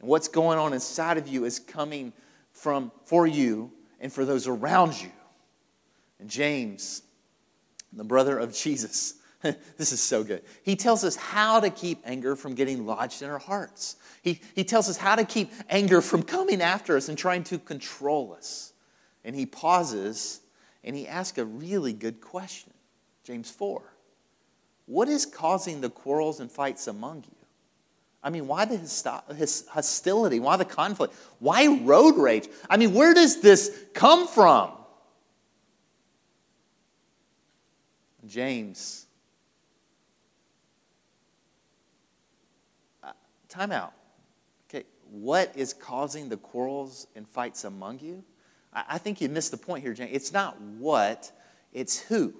And 0.00 0.08
what's 0.08 0.28
going 0.28 0.58
on 0.58 0.72
inside 0.72 1.18
of 1.18 1.28
you 1.28 1.44
is 1.44 1.58
coming 1.58 2.12
from 2.52 2.92
for 3.04 3.26
you 3.26 3.72
and 4.00 4.12
for 4.12 4.24
those 4.24 4.46
around 4.46 5.00
you. 5.02 5.10
And 6.20 6.30
James, 6.30 7.02
the 7.92 8.04
brother 8.04 8.38
of 8.38 8.54
Jesus, 8.54 9.14
this 9.42 9.92
is 9.92 10.00
so 10.00 10.22
good. 10.22 10.42
He 10.62 10.76
tells 10.76 11.04
us 11.04 11.16
how 11.16 11.60
to 11.60 11.70
keep 11.70 12.00
anger 12.04 12.36
from 12.36 12.54
getting 12.54 12.86
lodged 12.86 13.22
in 13.22 13.30
our 13.30 13.38
hearts. 13.38 13.96
He, 14.22 14.40
he 14.54 14.64
tells 14.64 14.88
us 14.88 14.96
how 14.96 15.16
to 15.16 15.24
keep 15.24 15.50
anger 15.68 16.00
from 16.00 16.22
coming 16.22 16.62
after 16.62 16.96
us 16.96 17.08
and 17.08 17.18
trying 17.18 17.44
to 17.44 17.58
control 17.58 18.32
us. 18.32 18.72
And 19.24 19.34
he 19.34 19.46
pauses 19.46 20.40
and 20.84 20.96
he 20.96 21.06
asks 21.06 21.38
a 21.38 21.44
really 21.44 21.92
good 21.92 22.20
question. 22.20 22.72
James 23.24 23.50
4. 23.50 23.82
What 24.86 25.08
is 25.08 25.26
causing 25.26 25.80
the 25.80 25.90
quarrels 25.90 26.40
and 26.40 26.50
fights 26.50 26.86
among 26.86 27.24
you? 27.28 27.36
I 28.22 28.30
mean, 28.30 28.46
why 28.46 28.64
the 28.64 28.78
hostility? 29.70 30.40
Why 30.40 30.56
the 30.56 30.64
conflict? 30.64 31.14
Why 31.38 31.66
road 31.82 32.16
rage? 32.16 32.48
I 32.68 32.76
mean, 32.76 32.94
where 32.94 33.14
does 33.14 33.40
this 33.40 33.84
come 33.94 34.26
from? 34.26 34.72
James. 38.26 39.06
Uh, 43.02 43.12
time 43.48 43.72
out. 43.72 43.92
Okay, 44.68 44.84
what 45.10 45.52
is 45.54 45.72
causing 45.72 46.28
the 46.28 46.36
quarrels 46.36 47.06
and 47.14 47.26
fights 47.26 47.64
among 47.64 48.00
you? 48.00 48.24
I, 48.88 48.98
think 48.98 49.20
you 49.20 49.28
missed 49.28 49.50
the 49.50 49.56
point 49.56 49.82
here, 49.82 49.94
James. 49.94 50.10
It's 50.12 50.32
not 50.32 50.60
what, 50.60 51.32
it's 51.72 51.98
who. 51.98 52.34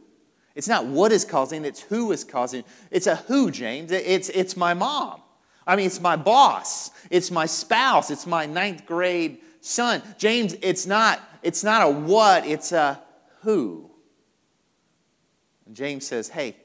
It's 0.54 0.68
not 0.68 0.86
what 0.86 1.12
is 1.12 1.24
causing, 1.24 1.64
it's 1.64 1.80
who 1.80 2.12
is 2.12 2.24
causing. 2.24 2.64
It's 2.90 3.06
a 3.06 3.16
who, 3.16 3.50
James. 3.50 3.92
It's, 3.92 4.28
it's 4.28 4.56
my 4.56 4.74
mom. 4.74 5.22
I 5.66 5.76
mean, 5.76 5.86
it's 5.86 6.00
my 6.00 6.16
boss. 6.16 6.90
It's 7.10 7.30
my 7.30 7.46
spouse. 7.46 8.10
It's 8.10 8.26
my 8.26 8.46
ninth 8.46 8.86
grade 8.86 9.38
son. 9.60 10.02
James, 10.16 10.56
it's 10.62 10.86
not, 10.86 11.20
it's 11.42 11.62
not 11.62 11.86
a 11.86 11.90
what, 11.90 12.46
it's 12.46 12.72
a 12.72 13.00
who. 13.42 13.90
And 15.66 15.76
James 15.76 16.06
says, 16.06 16.28
hey, 16.28 16.56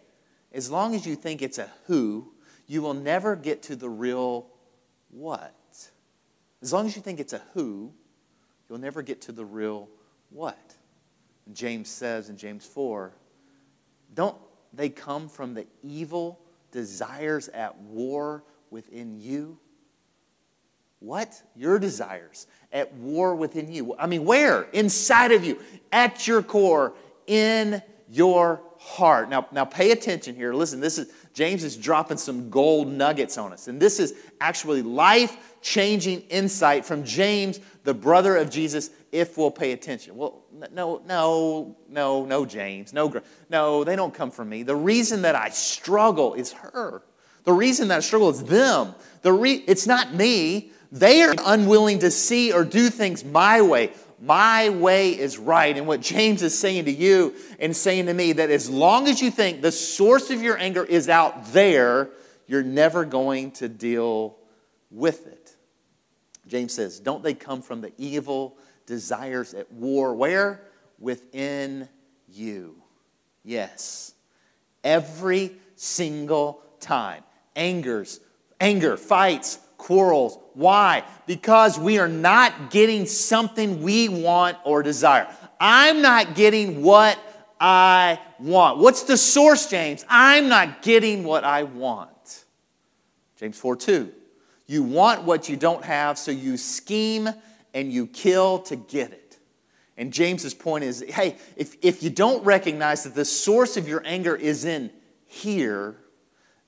as 0.54 0.72
long 0.72 0.96
as 0.96 1.06
you 1.06 1.16
think 1.16 1.42
it's 1.42 1.58
a 1.58 1.70
who, 1.86 2.32
you 2.68 2.82
will 2.82 2.94
never 2.94 3.36
get 3.36 3.64
to 3.64 3.76
the 3.76 3.90
real 3.90 4.48
what. 5.10 5.54
As 6.62 6.72
long 6.72 6.88
as 6.88 6.96
you 6.96 7.02
think 7.02 7.20
it's 7.20 7.34
a 7.34 7.42
who, 7.54 7.92
you'll 8.70 8.80
never 8.80 9.02
get 9.02 9.22
to 9.22 9.32
the 9.32 9.46
real 9.46 9.90
what. 10.30 10.76
And 11.46 11.56
James 11.56 11.90
says 11.90 12.30
in 12.30 12.38
James 12.38 12.66
4 12.66 13.14
don't 14.14 14.38
they 14.74 14.90
come 14.90 15.28
from 15.30 15.54
the 15.54 15.66
evil 15.84 16.40
desires 16.72 17.50
at 17.50 17.78
war 17.80 18.44
within 18.70 19.20
you? 19.20 19.58
What? 21.00 21.42
Your 21.56 21.80
desires 21.80 22.48
at 22.72 22.94
war 22.94 23.36
within 23.36 23.72
you. 23.72 23.96
I 23.98 24.08
mean, 24.08 24.24
where? 24.24 24.64
Inside 24.72 25.32
of 25.32 25.44
you, 25.44 25.60
at 25.92 26.28
your 26.28 26.42
core, 26.42 26.94
in 27.28 27.82
your 28.10 28.62
heart. 28.78 29.30
Now, 29.30 29.48
now 29.52 29.66
pay 29.66 29.92
attention 29.92 30.36
here. 30.36 30.54
Listen, 30.54 30.80
this 30.80 30.98
is 30.98 31.12
James 31.34 31.64
is 31.64 31.78
dropping 31.78 32.18
some 32.18 32.50
gold 32.50 32.88
nuggets 32.88 33.38
on 33.38 33.54
us. 33.54 33.68
And 33.68 33.80
this 33.80 34.00
is 34.00 34.14
actually 34.40 34.82
life-changing 34.82 36.22
insight 36.30 36.86
from 36.86 37.04
James, 37.04 37.60
the 37.84 37.94
brother 37.94 38.38
of 38.38 38.50
Jesus, 38.50 38.90
if 39.12 39.38
we'll 39.38 39.52
pay 39.52 39.72
attention. 39.72 40.16
Well, 40.16 40.44
no, 40.72 41.02
no, 41.08 41.76
no, 41.90 42.26
no, 42.26 42.46
James. 42.46 42.94
No, 42.94 43.14
no, 43.50 43.84
they 43.84 43.96
don't 43.96 44.14
come 44.14 44.32
from 44.32 44.50
me. 44.50 44.64
The 44.64 44.76
reason 44.76 45.24
that 45.24 45.36
I 45.36 45.50
struggle 45.50 46.34
is 46.34 46.52
her. 46.52 47.04
The 47.46 47.54
reason 47.54 47.88
that 47.88 47.98
I 47.98 48.02
struggle 48.02 48.30
is 48.30 48.44
them. 48.44 48.96
The 49.22 49.34
re- 49.34 49.64
it's 49.68 49.88
not 49.88 50.14
me. 50.14 50.72
They 50.92 51.24
are 51.24 51.34
unwilling 51.46 52.00
to 52.00 52.12
see 52.12 52.54
or 52.54 52.64
do 52.64 52.90
things 52.90 53.26
my 53.26 53.62
way. 53.62 53.92
My 54.22 54.70
way 54.70 55.18
is 55.18 55.38
right. 55.38 55.76
And 55.78 55.88
what 55.88 56.02
James 56.02 56.42
is 56.42 56.58
saying 56.58 56.86
to 56.86 56.92
you 56.92 57.34
and 57.60 57.76
saying 57.76 58.06
to 58.08 58.14
me 58.14 58.34
that 58.34 58.50
as 58.50 58.70
long 58.70 59.08
as 59.08 59.22
you 59.22 59.32
think 59.32 59.62
the 59.62 59.72
source 59.72 60.30
of 60.30 60.42
your 60.42 60.58
anger 60.58 60.84
is 60.84 61.10
out 61.10 61.54
there, 61.54 62.10
you're 62.48 62.64
never 62.64 63.06
going 63.06 63.52
to 63.52 63.70
deal 63.70 64.38
with 64.92 65.28
it. 65.28 65.56
James 66.48 66.74
says, 66.74 67.00
Don't 67.00 67.24
they 67.24 67.34
come 67.34 67.62
from 67.62 67.82
the 67.82 67.92
evil 67.98 68.58
desires 68.86 69.54
at 69.54 69.72
war? 69.72 70.14
Where? 70.14 70.62
Within 71.00 71.88
you. 72.28 72.76
Yes. 73.44 74.14
Every 74.84 75.52
single 75.76 76.62
time. 76.80 77.24
Angers, 77.56 78.20
anger, 78.60 78.98
fights, 78.98 79.60
quarrels. 79.78 80.38
Why? 80.54 81.04
Because 81.26 81.80
we 81.80 82.00
are 82.00 82.08
not 82.08 82.72
getting 82.72 83.06
something 83.06 83.82
we 83.82 84.10
want 84.10 84.58
or 84.64 84.84
desire. 84.84 85.28
I'm 85.60 86.02
not 86.02 86.36
getting 86.36 86.84
what 86.84 87.20
I 87.60 88.20
want. 88.40 88.80
What's 88.80 89.04
the 89.04 89.18
source, 89.18 89.68
James? 89.70 90.06
I'm 90.10 90.50
not 90.50 90.82
getting 90.82 91.24
what 91.24 91.44
I 91.44 91.64
want. 91.64 92.44
James 93.38 93.58
4 93.58 93.76
2. 93.76 94.12
You 94.68 94.84
want 94.84 95.24
what 95.24 95.50
you 95.50 95.58
don't 95.58 95.84
have, 95.84 96.18
so 96.18 96.32
you 96.32 96.58
scheme 96.58 97.30
and 97.74 97.92
you 97.92 98.08
kill 98.08 98.60
to 98.60 98.76
get 98.76 99.12
it. 99.12 99.40
And 99.98 100.12
James's 100.12 100.54
point 100.54 100.84
is 100.84 101.04
hey, 101.08 101.38
if, 101.56 101.76
if 101.82 102.04
you 102.04 102.10
don't 102.10 102.44
recognize 102.44 103.04
that 103.04 103.16
the 103.16 103.26
source 103.26 103.78
of 103.78 103.88
your 103.88 104.02
anger 104.06 104.36
is 104.36 104.66
in 104.66 104.92
here, 105.26 105.98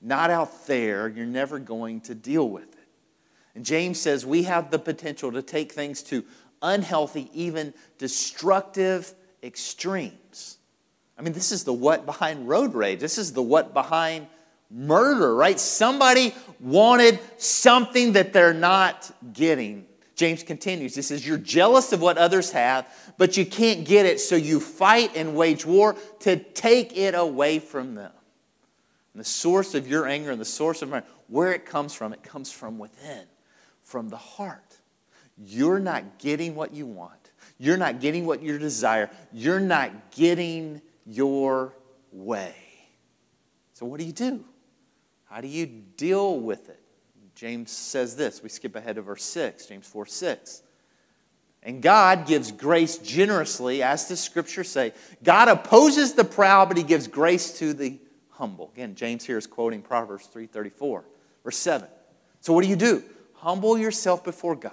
not 0.00 0.30
out 0.30 0.66
there, 0.66 1.08
you're 1.08 1.26
never 1.26 1.58
going 1.58 2.00
to 2.02 2.14
deal 2.14 2.48
with 2.48 2.72
it. 2.72 2.75
And 3.56 3.64
James 3.64 3.98
says 3.98 4.26
we 4.26 4.42
have 4.42 4.70
the 4.70 4.78
potential 4.78 5.32
to 5.32 5.40
take 5.40 5.72
things 5.72 6.02
to 6.04 6.22
unhealthy, 6.60 7.30
even 7.32 7.72
destructive 7.96 9.14
extremes. 9.42 10.58
I 11.18 11.22
mean, 11.22 11.32
this 11.32 11.50
is 11.50 11.64
the 11.64 11.72
what 11.72 12.04
behind 12.04 12.46
road 12.46 12.74
rage. 12.74 13.00
This 13.00 13.16
is 13.16 13.32
the 13.32 13.42
what 13.42 13.72
behind 13.72 14.26
murder, 14.70 15.34
right? 15.34 15.58
Somebody 15.58 16.34
wanted 16.60 17.18
something 17.38 18.12
that 18.12 18.34
they're 18.34 18.52
not 18.52 19.10
getting. 19.32 19.86
James 20.16 20.42
continues. 20.42 20.94
He 20.94 21.00
says, 21.00 21.26
You're 21.26 21.38
jealous 21.38 21.94
of 21.94 22.02
what 22.02 22.18
others 22.18 22.50
have, 22.50 22.86
but 23.16 23.38
you 23.38 23.46
can't 23.46 23.86
get 23.86 24.04
it, 24.04 24.20
so 24.20 24.36
you 24.36 24.60
fight 24.60 25.16
and 25.16 25.34
wage 25.34 25.64
war 25.64 25.96
to 26.20 26.36
take 26.36 26.94
it 26.94 27.14
away 27.14 27.58
from 27.58 27.94
them. 27.94 28.12
And 29.14 29.20
the 29.20 29.28
source 29.28 29.74
of 29.74 29.88
your 29.88 30.06
anger 30.06 30.30
and 30.30 30.40
the 30.40 30.44
source 30.44 30.82
of 30.82 30.92
where 31.28 31.52
it 31.52 31.64
comes 31.64 31.94
from, 31.94 32.12
it 32.12 32.22
comes 32.22 32.52
from 32.52 32.78
within 32.78 33.24
from 33.96 34.10
the 34.10 34.16
heart. 34.18 34.76
You're 35.38 35.78
not 35.78 36.18
getting 36.18 36.54
what 36.54 36.74
you 36.74 36.84
want. 36.84 37.30
You're 37.56 37.78
not 37.78 37.98
getting 37.98 38.26
what 38.26 38.42
you 38.42 38.58
desire. 38.58 39.08
You're 39.32 39.58
not 39.58 40.10
getting 40.10 40.82
your 41.06 41.72
way. 42.12 42.54
So, 43.72 43.86
what 43.86 43.98
do 43.98 44.04
you 44.04 44.12
do? 44.12 44.44
How 45.24 45.40
do 45.40 45.48
you 45.48 45.64
deal 45.64 46.38
with 46.38 46.68
it? 46.68 46.78
James 47.34 47.70
says 47.70 48.16
this. 48.16 48.42
We 48.42 48.50
skip 48.50 48.76
ahead 48.76 48.96
to 48.96 49.00
verse 49.00 49.24
6, 49.24 49.64
James 49.64 49.86
4 49.86 50.04
6. 50.04 50.62
And 51.62 51.80
God 51.80 52.26
gives 52.26 52.52
grace 52.52 52.98
generously, 52.98 53.82
as 53.82 54.08
the 54.08 54.16
scriptures 54.18 54.68
say. 54.68 54.92
God 55.24 55.48
opposes 55.48 56.12
the 56.12 56.24
proud, 56.24 56.68
but 56.68 56.76
he 56.76 56.82
gives 56.82 57.08
grace 57.08 57.58
to 57.60 57.72
the 57.72 57.98
humble. 58.28 58.70
Again, 58.74 58.94
James 58.94 59.24
here 59.24 59.38
is 59.38 59.46
quoting 59.46 59.80
Proverbs 59.80 60.28
3:34, 60.34 61.02
verse 61.42 61.56
7. 61.56 61.88
So 62.42 62.52
what 62.52 62.62
do 62.62 62.68
you 62.68 62.76
do? 62.76 63.02
Humble 63.46 63.78
yourself 63.78 64.24
before 64.24 64.56
God. 64.56 64.72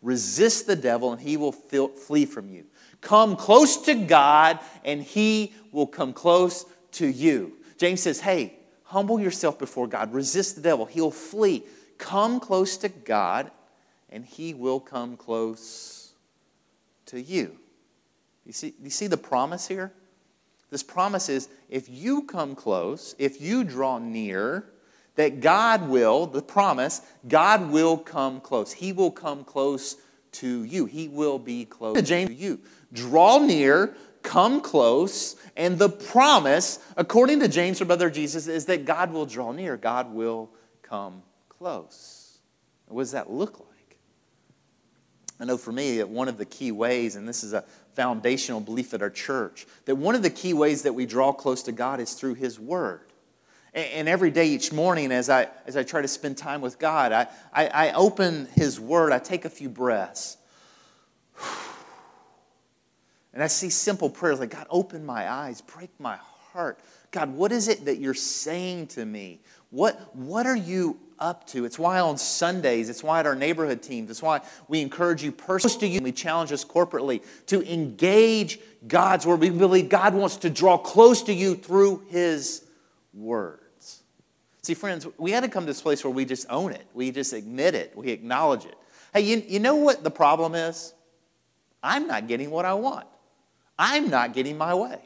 Resist 0.00 0.66
the 0.66 0.74
devil, 0.74 1.12
and 1.12 1.20
he 1.20 1.36
will 1.36 1.52
flee 1.52 2.24
from 2.24 2.48
you. 2.48 2.64
Come 3.02 3.36
close 3.36 3.76
to 3.82 3.94
God, 3.94 4.58
and 4.86 5.02
he 5.02 5.52
will 5.70 5.86
come 5.86 6.14
close 6.14 6.64
to 6.92 7.06
you. 7.06 7.58
James 7.76 8.00
says, 8.00 8.20
Hey, 8.20 8.54
humble 8.84 9.20
yourself 9.20 9.58
before 9.58 9.86
God. 9.86 10.14
Resist 10.14 10.56
the 10.56 10.62
devil, 10.62 10.86
he'll 10.86 11.10
flee. 11.10 11.62
Come 11.98 12.40
close 12.40 12.78
to 12.78 12.88
God, 12.88 13.50
and 14.08 14.24
he 14.24 14.54
will 14.54 14.80
come 14.80 15.18
close 15.18 16.14
to 17.04 17.20
you. 17.20 17.58
You 18.46 18.54
see, 18.54 18.72
you 18.82 18.88
see 18.88 19.08
the 19.08 19.18
promise 19.18 19.68
here? 19.68 19.92
This 20.70 20.82
promise 20.82 21.28
is 21.28 21.50
if 21.68 21.90
you 21.90 22.22
come 22.22 22.54
close, 22.54 23.14
if 23.18 23.42
you 23.42 23.62
draw 23.62 23.98
near, 23.98 24.70
that 25.16 25.40
God 25.40 25.88
will, 25.88 26.26
the 26.26 26.42
promise, 26.42 27.00
God 27.28 27.70
will 27.70 27.96
come 27.96 28.40
close. 28.40 28.72
He 28.72 28.92
will 28.92 29.10
come 29.10 29.44
close 29.44 29.96
to 30.32 30.64
you. 30.64 30.86
He 30.86 31.08
will 31.08 31.38
be 31.38 31.64
close 31.64 32.00
to 32.08 32.32
you. 32.32 32.60
Draw 32.92 33.38
near, 33.38 33.94
come 34.22 34.60
close, 34.60 35.36
and 35.56 35.78
the 35.78 35.88
promise, 35.88 36.78
according 36.96 37.40
to 37.40 37.48
James 37.48 37.80
or 37.80 37.84
Brother 37.84 38.10
Jesus, 38.10 38.48
is 38.48 38.66
that 38.66 38.84
God 38.84 39.12
will 39.12 39.26
draw 39.26 39.52
near. 39.52 39.76
God 39.76 40.12
will 40.12 40.50
come 40.82 41.22
close. 41.48 42.38
What 42.88 43.02
does 43.02 43.12
that 43.12 43.30
look 43.30 43.60
like? 43.60 43.98
I 45.40 45.44
know 45.44 45.56
for 45.56 45.72
me, 45.72 45.98
that 45.98 46.08
one 46.08 46.28
of 46.28 46.38
the 46.38 46.44
key 46.44 46.72
ways, 46.72 47.16
and 47.16 47.28
this 47.28 47.42
is 47.42 47.52
a 47.52 47.64
foundational 47.94 48.60
belief 48.60 48.94
at 48.94 49.02
our 49.02 49.10
church, 49.10 49.66
that 49.84 49.96
one 49.96 50.14
of 50.14 50.22
the 50.22 50.30
key 50.30 50.54
ways 50.54 50.82
that 50.82 50.92
we 50.92 51.06
draw 51.06 51.32
close 51.32 51.62
to 51.64 51.72
God 51.72 52.00
is 52.00 52.14
through 52.14 52.34
His 52.34 52.58
Word. 52.58 53.12
And 53.74 54.08
every 54.08 54.30
day, 54.30 54.46
each 54.46 54.72
morning, 54.72 55.10
as 55.10 55.28
I, 55.28 55.48
as 55.66 55.76
I 55.76 55.82
try 55.82 56.00
to 56.00 56.06
spend 56.06 56.38
time 56.38 56.60
with 56.60 56.78
God, 56.78 57.10
I, 57.12 57.26
I, 57.52 57.66
I 57.66 57.92
open 57.92 58.46
His 58.54 58.78
Word, 58.78 59.12
I 59.12 59.18
take 59.18 59.44
a 59.44 59.50
few 59.50 59.68
breaths. 59.68 60.36
And 63.32 63.42
I 63.42 63.48
see 63.48 63.68
simple 63.68 64.08
prayers 64.08 64.38
like, 64.38 64.50
God, 64.50 64.68
open 64.70 65.04
my 65.04 65.28
eyes, 65.28 65.60
break 65.60 65.90
my 65.98 66.16
heart. 66.52 66.78
God, 67.10 67.34
what 67.34 67.50
is 67.50 67.66
it 67.66 67.86
that 67.86 67.98
you're 67.98 68.14
saying 68.14 68.86
to 68.88 69.04
me? 69.04 69.40
What, 69.70 70.14
what 70.14 70.46
are 70.46 70.54
you 70.56 71.00
up 71.18 71.44
to? 71.48 71.64
It's 71.64 71.76
why 71.76 71.98
on 71.98 72.16
Sundays, 72.16 72.88
it's 72.88 73.02
why 73.02 73.18
at 73.18 73.26
our 73.26 73.34
neighborhood 73.34 73.82
teams, 73.82 74.08
it's 74.08 74.22
why 74.22 74.40
we 74.68 74.80
encourage 74.80 75.24
you 75.24 75.32
personally, 75.32 75.98
we 75.98 76.12
challenge 76.12 76.52
us 76.52 76.64
corporately 76.64 77.24
to 77.46 77.60
engage 77.68 78.60
God's 78.86 79.26
word. 79.26 79.40
We 79.40 79.50
believe 79.50 79.88
God 79.88 80.14
wants 80.14 80.36
to 80.36 80.50
draw 80.50 80.78
close 80.78 81.24
to 81.24 81.32
you 81.32 81.56
through 81.56 82.04
His 82.10 82.64
word. 83.12 83.63
See, 84.64 84.72
friends, 84.72 85.06
we 85.18 85.30
had 85.30 85.42
to 85.42 85.48
come 85.50 85.64
to 85.64 85.66
this 85.66 85.82
place 85.82 86.02
where 86.02 86.10
we 86.10 86.24
just 86.24 86.46
own 86.48 86.72
it. 86.72 86.86
We 86.94 87.10
just 87.10 87.34
admit 87.34 87.74
it. 87.74 87.94
We 87.94 88.08
acknowledge 88.08 88.64
it. 88.64 88.74
Hey, 89.12 89.20
you, 89.20 89.42
you 89.46 89.60
know 89.60 89.74
what 89.74 90.02
the 90.02 90.10
problem 90.10 90.54
is? 90.54 90.94
I'm 91.82 92.06
not 92.06 92.28
getting 92.28 92.50
what 92.50 92.64
I 92.64 92.72
want. 92.72 93.06
I'm 93.78 94.08
not 94.08 94.32
getting 94.32 94.56
my 94.56 94.74
way. 94.74 94.98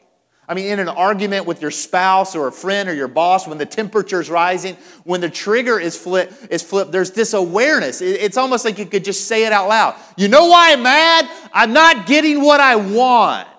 I 0.47 0.53
mean, 0.53 0.67
in 0.67 0.79
an 0.79 0.87
argument 0.87 1.45
with 1.45 1.61
your 1.61 1.71
spouse 1.71 2.37
or 2.37 2.47
a 2.47 2.53
friend 2.53 2.87
or 2.87 2.93
your 2.93 3.09
boss, 3.09 3.47
when 3.47 3.57
the 3.57 3.65
temperature 3.65 4.21
is 4.21 4.29
rising, 4.29 4.77
when 5.03 5.19
the 5.19 5.29
trigger 5.29 5.77
is 5.77 5.97
flipped, 5.97 6.33
is 6.49 6.63
flipped 6.63 6.93
there's 6.93 7.11
this 7.11 7.33
awareness. 7.33 7.99
It's 7.99 8.37
almost 8.37 8.63
like 8.63 8.79
you 8.79 8.85
could 8.85 9.03
just 9.03 9.27
say 9.27 9.45
it 9.45 9.51
out 9.51 9.67
loud. 9.67 9.95
You 10.15 10.29
know 10.29 10.47
why 10.47 10.71
I'm 10.71 10.83
mad? 10.83 11.29
I'm 11.51 11.73
not 11.73 12.07
getting 12.07 12.41
what 12.41 12.61
I 12.61 12.77
want. 12.77 13.49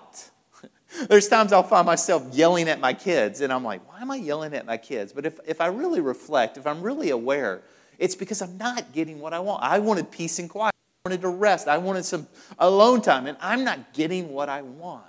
There's 1.07 1.27
times 1.27 1.53
I'll 1.53 1.63
find 1.63 1.85
myself 1.85 2.27
yelling 2.33 2.67
at 2.67 2.79
my 2.79 2.93
kids, 2.93 3.41
and 3.41 3.51
I'm 3.51 3.63
like, 3.63 3.87
why 3.89 4.01
am 4.01 4.11
I 4.11 4.17
yelling 4.17 4.53
at 4.53 4.65
my 4.65 4.77
kids? 4.77 5.13
But 5.13 5.25
if, 5.25 5.39
if 5.47 5.61
I 5.61 5.67
really 5.67 6.01
reflect, 6.01 6.57
if 6.57 6.67
I'm 6.67 6.81
really 6.81 7.09
aware, 7.09 7.61
it's 7.97 8.15
because 8.15 8.41
I'm 8.41 8.57
not 8.57 8.91
getting 8.91 9.19
what 9.19 9.33
I 9.33 9.39
want. 9.39 9.63
I 9.63 9.79
wanted 9.79 10.11
peace 10.11 10.39
and 10.39 10.49
quiet. 10.49 10.73
I 11.05 11.09
wanted 11.09 11.21
to 11.21 11.29
rest. 11.29 11.67
I 11.67 11.77
wanted 11.77 12.03
some 12.03 12.27
alone 12.59 13.01
time, 13.01 13.27
and 13.27 13.37
I'm 13.41 13.63
not 13.63 13.93
getting 13.93 14.29
what 14.29 14.49
I 14.49 14.61
want. 14.61 15.03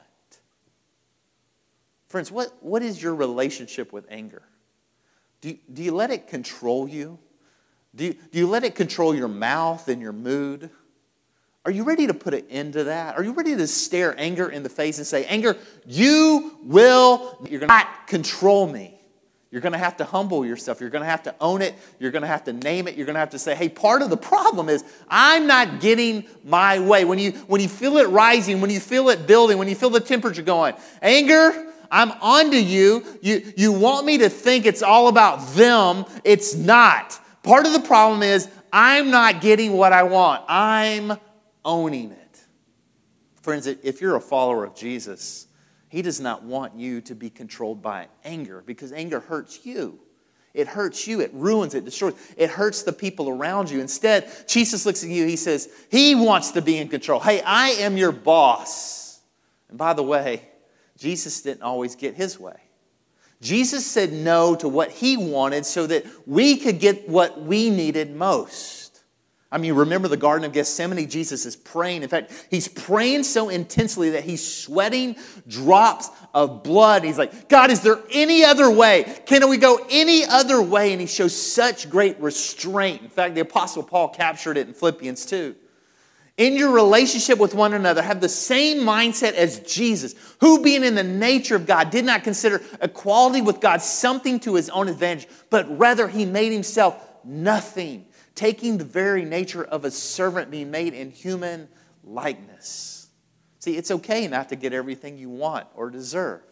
Friends, 2.08 2.30
what, 2.30 2.52
what 2.60 2.82
is 2.82 3.02
your 3.02 3.14
relationship 3.14 3.92
with 3.92 4.06
anger? 4.10 4.42
Do 5.40 5.56
do 5.72 5.82
you 5.82 5.92
let 5.92 6.10
it 6.10 6.28
control 6.28 6.88
you? 6.88 7.18
Do, 7.94 8.04
you? 8.04 8.14
do 8.30 8.38
you 8.38 8.46
let 8.46 8.64
it 8.64 8.74
control 8.74 9.14
your 9.14 9.28
mouth 9.28 9.88
and 9.88 10.00
your 10.00 10.12
mood? 10.12 10.70
Are 11.64 11.70
you 11.70 11.84
ready 11.84 12.08
to 12.08 12.14
put 12.14 12.34
an 12.34 12.44
end 12.50 12.72
to 12.72 12.84
that? 12.84 13.16
Are 13.16 13.22
you 13.22 13.32
ready 13.32 13.54
to 13.54 13.66
stare 13.68 14.18
anger 14.18 14.48
in 14.48 14.64
the 14.64 14.68
face 14.68 14.98
and 14.98 15.06
say, 15.06 15.24
Anger, 15.26 15.56
you 15.86 16.58
will, 16.64 17.38
you're 17.48 17.60
to 17.60 17.66
not 17.66 18.08
control 18.08 18.66
me. 18.66 18.98
You're 19.52 19.60
going 19.60 19.74
to 19.74 19.78
have 19.78 19.98
to 19.98 20.04
humble 20.04 20.46
yourself. 20.46 20.80
You're 20.80 20.90
going 20.90 21.04
to 21.04 21.10
have 21.10 21.24
to 21.24 21.34
own 21.38 21.60
it. 21.60 21.74
You're 22.00 22.10
going 22.10 22.22
to 22.22 22.28
have 22.28 22.44
to 22.44 22.54
name 22.54 22.88
it. 22.88 22.96
You're 22.96 23.04
going 23.04 23.14
to 23.14 23.20
have 23.20 23.30
to 23.30 23.38
say, 23.38 23.54
hey, 23.54 23.68
part 23.68 24.00
of 24.00 24.08
the 24.08 24.16
problem 24.16 24.70
is 24.70 24.82
I'm 25.08 25.46
not 25.46 25.80
getting 25.80 26.26
my 26.42 26.80
way. 26.80 27.04
When 27.04 27.18
you, 27.18 27.32
when 27.32 27.60
you 27.60 27.68
feel 27.68 27.98
it 27.98 28.08
rising, 28.08 28.62
when 28.62 28.70
you 28.70 28.80
feel 28.80 29.10
it 29.10 29.26
building, 29.26 29.58
when 29.58 29.68
you 29.68 29.74
feel 29.74 29.90
the 29.90 30.00
temperature 30.00 30.42
going, 30.42 30.74
anger, 31.02 31.70
I'm 31.90 32.12
onto 32.22 32.56
you. 32.56 33.04
You, 33.20 33.52
you 33.54 33.72
want 33.72 34.06
me 34.06 34.18
to 34.18 34.30
think 34.30 34.64
it's 34.64 34.82
all 34.82 35.08
about 35.08 35.46
them. 35.50 36.06
It's 36.24 36.54
not. 36.54 37.20
Part 37.42 37.66
of 37.66 37.74
the 37.74 37.80
problem 37.80 38.22
is 38.22 38.48
I'm 38.72 39.10
not 39.10 39.42
getting 39.42 39.74
what 39.74 39.92
I 39.92 40.04
want. 40.04 40.42
I'm 40.48 41.18
owning 41.64 42.12
it. 42.12 42.40
Friends, 43.42 43.66
if 43.66 44.00
you're 44.00 44.16
a 44.16 44.20
follower 44.20 44.64
of 44.64 44.74
Jesus, 44.74 45.48
he 45.88 46.00
does 46.02 46.20
not 46.20 46.42
want 46.42 46.74
you 46.76 47.00
to 47.02 47.14
be 47.14 47.28
controlled 47.28 47.82
by 47.82 48.08
anger 48.24 48.62
because 48.64 48.92
anger 48.92 49.20
hurts 49.20 49.66
you. 49.66 49.98
It 50.54 50.68
hurts 50.68 51.06
you, 51.06 51.20
it 51.20 51.30
ruins, 51.32 51.74
it 51.74 51.84
destroys, 51.84 52.14
it 52.36 52.50
hurts 52.50 52.82
the 52.82 52.92
people 52.92 53.28
around 53.28 53.70
you. 53.70 53.80
Instead, 53.80 54.30
Jesus 54.46 54.84
looks 54.84 55.02
at 55.02 55.08
you, 55.08 55.26
he 55.26 55.36
says, 55.36 55.70
He 55.90 56.14
wants 56.14 56.50
to 56.52 56.62
be 56.62 56.76
in 56.76 56.88
control. 56.88 57.20
Hey, 57.20 57.40
I 57.40 57.68
am 57.70 57.96
your 57.96 58.12
boss. 58.12 59.20
And 59.70 59.78
by 59.78 59.94
the 59.94 60.02
way, 60.02 60.42
Jesus 60.98 61.40
didn't 61.40 61.62
always 61.62 61.96
get 61.96 62.14
his 62.14 62.38
way. 62.38 62.56
Jesus 63.40 63.84
said 63.84 64.12
no 64.12 64.54
to 64.56 64.68
what 64.68 64.90
he 64.90 65.16
wanted 65.16 65.66
so 65.66 65.86
that 65.86 66.04
we 66.26 66.56
could 66.56 66.78
get 66.78 67.08
what 67.08 67.40
we 67.40 67.70
needed 67.70 68.14
most. 68.14 68.81
I 69.52 69.58
mean, 69.58 69.74
remember 69.74 70.08
the 70.08 70.16
Garden 70.16 70.46
of 70.46 70.52
Gethsemane? 70.52 71.10
Jesus 71.10 71.44
is 71.44 71.56
praying. 71.56 72.02
In 72.02 72.08
fact, 72.08 72.46
he's 72.50 72.68
praying 72.68 73.24
so 73.24 73.50
intensely 73.50 74.10
that 74.10 74.24
he's 74.24 74.42
sweating 74.44 75.14
drops 75.46 76.08
of 76.32 76.62
blood. 76.62 77.04
He's 77.04 77.18
like, 77.18 77.50
God, 77.50 77.70
is 77.70 77.82
there 77.82 77.98
any 78.10 78.44
other 78.44 78.70
way? 78.70 79.20
Can 79.26 79.46
we 79.50 79.58
go 79.58 79.86
any 79.90 80.24
other 80.24 80.62
way? 80.62 80.92
And 80.92 81.02
he 81.02 81.06
shows 81.06 81.36
such 81.36 81.90
great 81.90 82.18
restraint. 82.18 83.02
In 83.02 83.10
fact, 83.10 83.34
the 83.34 83.42
Apostle 83.42 83.82
Paul 83.82 84.08
captured 84.08 84.56
it 84.56 84.68
in 84.68 84.72
Philippians 84.72 85.26
2. 85.26 85.54
In 86.38 86.56
your 86.56 86.70
relationship 86.70 87.38
with 87.38 87.54
one 87.54 87.74
another, 87.74 88.00
have 88.00 88.22
the 88.22 88.30
same 88.30 88.78
mindset 88.78 89.34
as 89.34 89.60
Jesus, 89.60 90.14
who, 90.40 90.62
being 90.62 90.82
in 90.82 90.94
the 90.94 91.04
nature 91.04 91.56
of 91.56 91.66
God, 91.66 91.90
did 91.90 92.06
not 92.06 92.24
consider 92.24 92.62
equality 92.80 93.42
with 93.42 93.60
God 93.60 93.82
something 93.82 94.40
to 94.40 94.54
his 94.54 94.70
own 94.70 94.88
advantage, 94.88 95.28
but 95.50 95.78
rather 95.78 96.08
he 96.08 96.24
made 96.24 96.52
himself 96.52 96.96
nothing 97.22 98.06
taking 98.34 98.78
the 98.78 98.84
very 98.84 99.24
nature 99.24 99.64
of 99.64 99.84
a 99.84 99.90
servant 99.90 100.50
being 100.50 100.70
made 100.70 100.94
in 100.94 101.10
human 101.10 101.68
likeness. 102.04 103.08
See, 103.58 103.76
it's 103.76 103.90
okay 103.90 104.26
not 104.26 104.48
to 104.48 104.56
get 104.56 104.72
everything 104.72 105.18
you 105.18 105.30
want 105.30 105.66
or 105.74 105.90
deserve. 105.90 106.42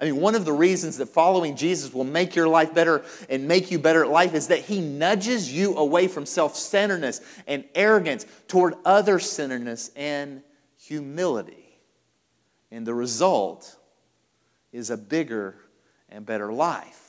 I 0.00 0.04
mean, 0.04 0.16
one 0.16 0.34
of 0.34 0.44
the 0.44 0.52
reasons 0.52 0.98
that 0.98 1.06
following 1.06 1.56
Jesus 1.56 1.92
will 1.92 2.04
make 2.04 2.36
your 2.36 2.48
life 2.48 2.74
better 2.74 3.02
and 3.30 3.48
make 3.48 3.70
you 3.70 3.78
better 3.78 4.04
at 4.04 4.10
life 4.10 4.34
is 4.34 4.48
that 4.48 4.60
he 4.60 4.80
nudges 4.80 5.52
you 5.52 5.76
away 5.76 6.06
from 6.06 6.26
self 6.26 6.54
centeredness 6.54 7.20
and 7.46 7.64
arrogance 7.74 8.26
toward 8.46 8.74
other 8.84 9.18
centeredness 9.18 9.90
and 9.96 10.42
humility. 10.78 11.78
And 12.70 12.86
the 12.86 12.94
result 12.94 13.76
is 14.72 14.90
a 14.90 14.96
bigger 14.96 15.56
and 16.10 16.26
better 16.26 16.52
life, 16.52 17.05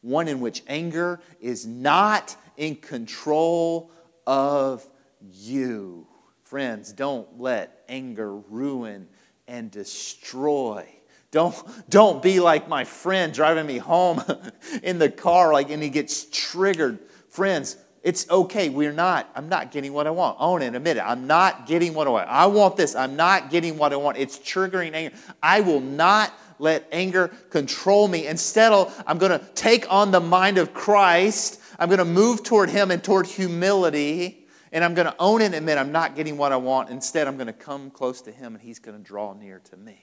one 0.00 0.28
in 0.28 0.40
which 0.40 0.62
anger 0.66 1.20
is 1.40 1.66
not 1.66 2.36
in 2.56 2.76
control 2.76 3.90
of 4.26 4.86
you. 5.20 6.06
Friends, 6.44 6.92
don't 6.92 7.40
let 7.40 7.82
anger 7.88 8.36
ruin 8.36 9.08
and 9.48 9.70
destroy. 9.70 10.88
Don't, 11.30 11.56
don't 11.90 12.22
be 12.22 12.40
like 12.40 12.68
my 12.68 12.84
friend 12.84 13.32
driving 13.32 13.66
me 13.66 13.78
home 13.78 14.22
in 14.82 14.98
the 14.98 15.10
car, 15.10 15.52
like, 15.52 15.70
and 15.70 15.82
he 15.82 15.88
gets 15.88 16.26
triggered. 16.30 17.00
Friends, 17.28 17.76
It's 18.06 18.30
okay. 18.30 18.68
We're 18.68 18.92
not. 18.92 19.28
I'm 19.34 19.48
not 19.48 19.72
getting 19.72 19.92
what 19.92 20.06
I 20.06 20.10
want. 20.10 20.36
Own 20.38 20.62
it. 20.62 20.76
Admit 20.76 20.98
it. 20.98 21.00
I'm 21.00 21.26
not 21.26 21.66
getting 21.66 21.92
what 21.92 22.06
I 22.06 22.10
want. 22.10 22.28
I 22.28 22.46
want 22.46 22.76
this. 22.76 22.94
I'm 22.94 23.16
not 23.16 23.50
getting 23.50 23.78
what 23.78 23.92
I 23.92 23.96
want. 23.96 24.16
It's 24.16 24.38
triggering 24.38 24.94
anger. 24.94 25.16
I 25.42 25.60
will 25.62 25.80
not 25.80 26.32
let 26.60 26.86
anger 26.92 27.32
control 27.50 28.06
me. 28.06 28.28
Instead, 28.28 28.72
I'm 29.08 29.18
going 29.18 29.36
to 29.36 29.44
take 29.56 29.90
on 29.92 30.12
the 30.12 30.20
mind 30.20 30.56
of 30.58 30.72
Christ. 30.72 31.60
I'm 31.80 31.88
going 31.88 31.98
to 31.98 32.04
move 32.04 32.44
toward 32.44 32.70
Him 32.70 32.92
and 32.92 33.02
toward 33.02 33.26
humility. 33.26 34.46
And 34.70 34.84
I'm 34.84 34.94
going 34.94 35.08
to 35.08 35.16
own 35.18 35.42
it 35.42 35.46
and 35.46 35.56
admit 35.56 35.76
I'm 35.76 35.90
not 35.90 36.14
getting 36.14 36.36
what 36.36 36.52
I 36.52 36.58
want. 36.58 36.90
Instead, 36.90 37.26
I'm 37.26 37.36
going 37.36 37.48
to 37.48 37.52
come 37.52 37.90
close 37.90 38.22
to 38.22 38.30
Him 38.30 38.54
and 38.54 38.62
He's 38.62 38.78
going 38.78 38.96
to 38.96 39.02
draw 39.02 39.32
near 39.32 39.58
to 39.70 39.76
me. 39.76 39.98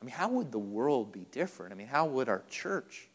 I 0.00 0.04
mean, 0.06 0.14
how 0.14 0.30
would 0.30 0.50
the 0.50 0.58
world 0.58 1.12
be 1.12 1.26
different? 1.30 1.74
I 1.74 1.76
mean, 1.76 1.88
how 1.88 2.06
would 2.06 2.30
our 2.30 2.42
church, 2.48 3.10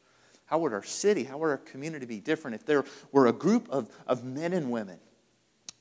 how 0.49 0.57
would 0.57 0.73
our 0.73 0.83
city, 0.83 1.23
how 1.23 1.37
would 1.37 1.49
our 1.49 1.57
community 1.57 2.07
be 2.07 2.19
different 2.19 2.55
if 2.55 2.65
there 2.65 2.83
were 3.11 3.27
a 3.27 3.31
group 3.31 3.69
of, 3.69 3.87
of 4.07 4.23
men 4.23 4.51
and 4.53 4.71
women 4.71 4.97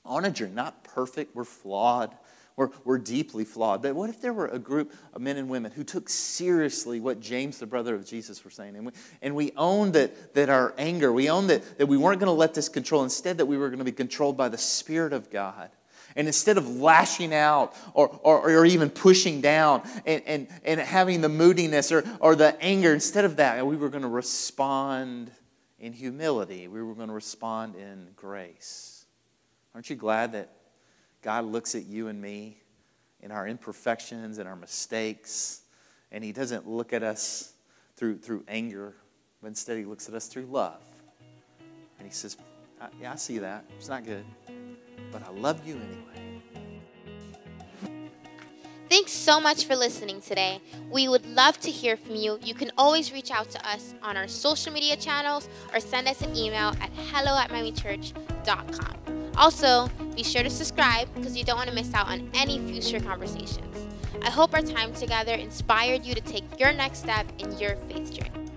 on 0.05 0.27
a 0.27 0.31
journey, 0.31 0.53
not 0.53 0.85
perfect, 0.85 1.35
we're 1.35 1.45
flawed, 1.45 2.15
we're, 2.55 2.71
we're 2.85 2.99
deeply 2.99 3.45
flawed. 3.45 3.83
But 3.83 3.95
what 3.95 4.11
if 4.11 4.21
there 4.21 4.33
were 4.33 4.49
a 4.49 4.59
group 4.59 4.93
of 5.15 5.23
men 5.23 5.39
and 5.39 5.49
women 5.49 5.71
who 5.71 5.85
took 5.85 6.11
seriously 6.11 7.01
what 7.01 7.21
James, 7.21 7.59
the 7.59 7.67
brother 7.67 7.95
of 7.95 8.05
Jesus, 8.05 8.45
were 8.45 8.51
saying? 8.51 8.77
And 8.77 8.85
we, 8.87 8.93
and 9.23 9.35
we 9.35 9.53
owned 9.57 9.95
that, 9.95 10.35
that 10.35 10.51
our 10.51 10.75
anger, 10.77 11.13
we 11.13 11.31
owned 11.31 11.49
that, 11.49 11.79
that 11.79 11.87
we 11.87 11.97
weren't 11.97 12.21
going 12.21 12.29
to 12.29 12.33
let 12.33 12.53
this 12.53 12.69
control. 12.69 13.05
Instead, 13.05 13.39
that 13.39 13.47
we 13.47 13.57
were 13.57 13.69
going 13.69 13.79
to 13.79 13.85
be 13.85 13.93
controlled 13.93 14.37
by 14.37 14.49
the 14.49 14.59
Spirit 14.59 15.13
of 15.13 15.31
God. 15.31 15.71
And 16.17 16.27
instead 16.27 16.59
of 16.59 16.69
lashing 16.77 17.35
out 17.35 17.75
or, 17.95 18.09
or, 18.23 18.51
or 18.51 18.65
even 18.65 18.91
pushing 18.91 19.41
down 19.41 19.83
and, 20.07 20.23
and, 20.27 20.49
and 20.65 20.81
having 20.81 21.21
the 21.21 21.29
moodiness 21.29 21.93
or, 21.93 22.05
or 22.21 22.35
the 22.35 22.61
anger, 22.63 22.93
instead 22.93 23.25
of 23.25 23.37
that, 23.37 23.67
we 23.67 23.77
were 23.77 23.89
going 23.89 24.03
to 24.03 24.09
respond 24.09 25.31
in 25.79 25.93
humility. 25.93 26.69
We 26.69 26.83
were 26.83 26.95
going 26.95 27.09
to 27.09 27.15
respond 27.15 27.77
in 27.77 28.09
grace. 28.17 29.07
Aren't 29.75 29.91
you 29.91 29.97
glad 29.97 30.33
that 30.33 30.51
God 31.23 31.45
looks 31.45 31.75
at 31.75 31.87
you 31.87 32.09
and 32.09 32.21
me 32.21 32.59
in 33.21 33.31
our 33.31 33.47
imperfections 33.47 34.39
and 34.39 34.49
our 34.49 34.57
mistakes, 34.57 35.63
and 36.13 36.23
He 36.23 36.33
doesn't 36.33 36.69
look 36.69 36.93
at 36.93 37.03
us 37.03 37.53
through, 37.97 38.19
through 38.19 38.45
anger, 38.49 38.95
but 39.43 39.49
instead 39.49 39.77
He 39.77 39.85
looks 39.85 40.09
at 40.09 40.15
us 40.15 40.27
through 40.27 40.47
love. 40.47 40.81
And 41.99 42.07
He 42.07 42.15
says, 42.15 42.37
Yeah, 43.01 43.13
I 43.13 43.17
see 43.17 43.39
that. 43.39 43.65
It's 43.77 43.89
not 43.89 44.05
good 44.05 44.25
but 45.11 45.23
I 45.27 45.31
love 45.33 45.67
you 45.67 45.75
anyway. 45.77 46.19
Thanks 48.89 49.13
so 49.13 49.39
much 49.39 49.67
for 49.67 49.77
listening 49.77 50.23
today. 50.23 50.63
We 50.91 51.09
would 51.09 51.27
love 51.27 51.61
to 51.61 51.71
hear 51.71 51.97
from 51.99 52.17
you. 52.17 52.39
You 52.43 52.55
can 52.55 52.71
always 52.79 53.13
reach 53.13 53.31
out 53.31 53.51
to 53.51 53.69
us 53.69 53.95
on 54.03 54.17
our 54.17 54.27
social 54.27 54.73
media 54.73 54.97
channels 54.97 55.49
or 55.75 55.81
send 55.81 56.09
us 56.09 56.23
an 56.23 56.35
email 56.35 56.75
at 56.81 56.91
hello 57.11 57.37
at 57.37 57.51
miamichurch.com. 57.51 59.33
Also, 59.37 59.89
be 60.17 60.23
sure 60.23 60.43
to 60.43 60.51
subscribe 60.51 61.13
because 61.15 61.37
you 61.37 61.45
don't 61.45 61.57
want 61.57 61.69
to 61.69 61.75
miss 61.75 61.93
out 61.93 62.09
on 62.09 62.31
any 62.33 62.59
future 62.61 62.99
conversations. 62.99 63.87
I 64.23 64.31
hope 64.31 64.55
our 64.55 64.63
time 64.63 64.95
together 64.95 65.35
inspired 65.35 66.05
you 66.05 66.15
to 66.15 66.21
take 66.23 66.45
your 66.59 66.73
next 66.73 67.01
step 67.01 67.27
in 67.39 67.57
your 67.59 67.77
faith 67.77 68.13
journey. 68.13 68.48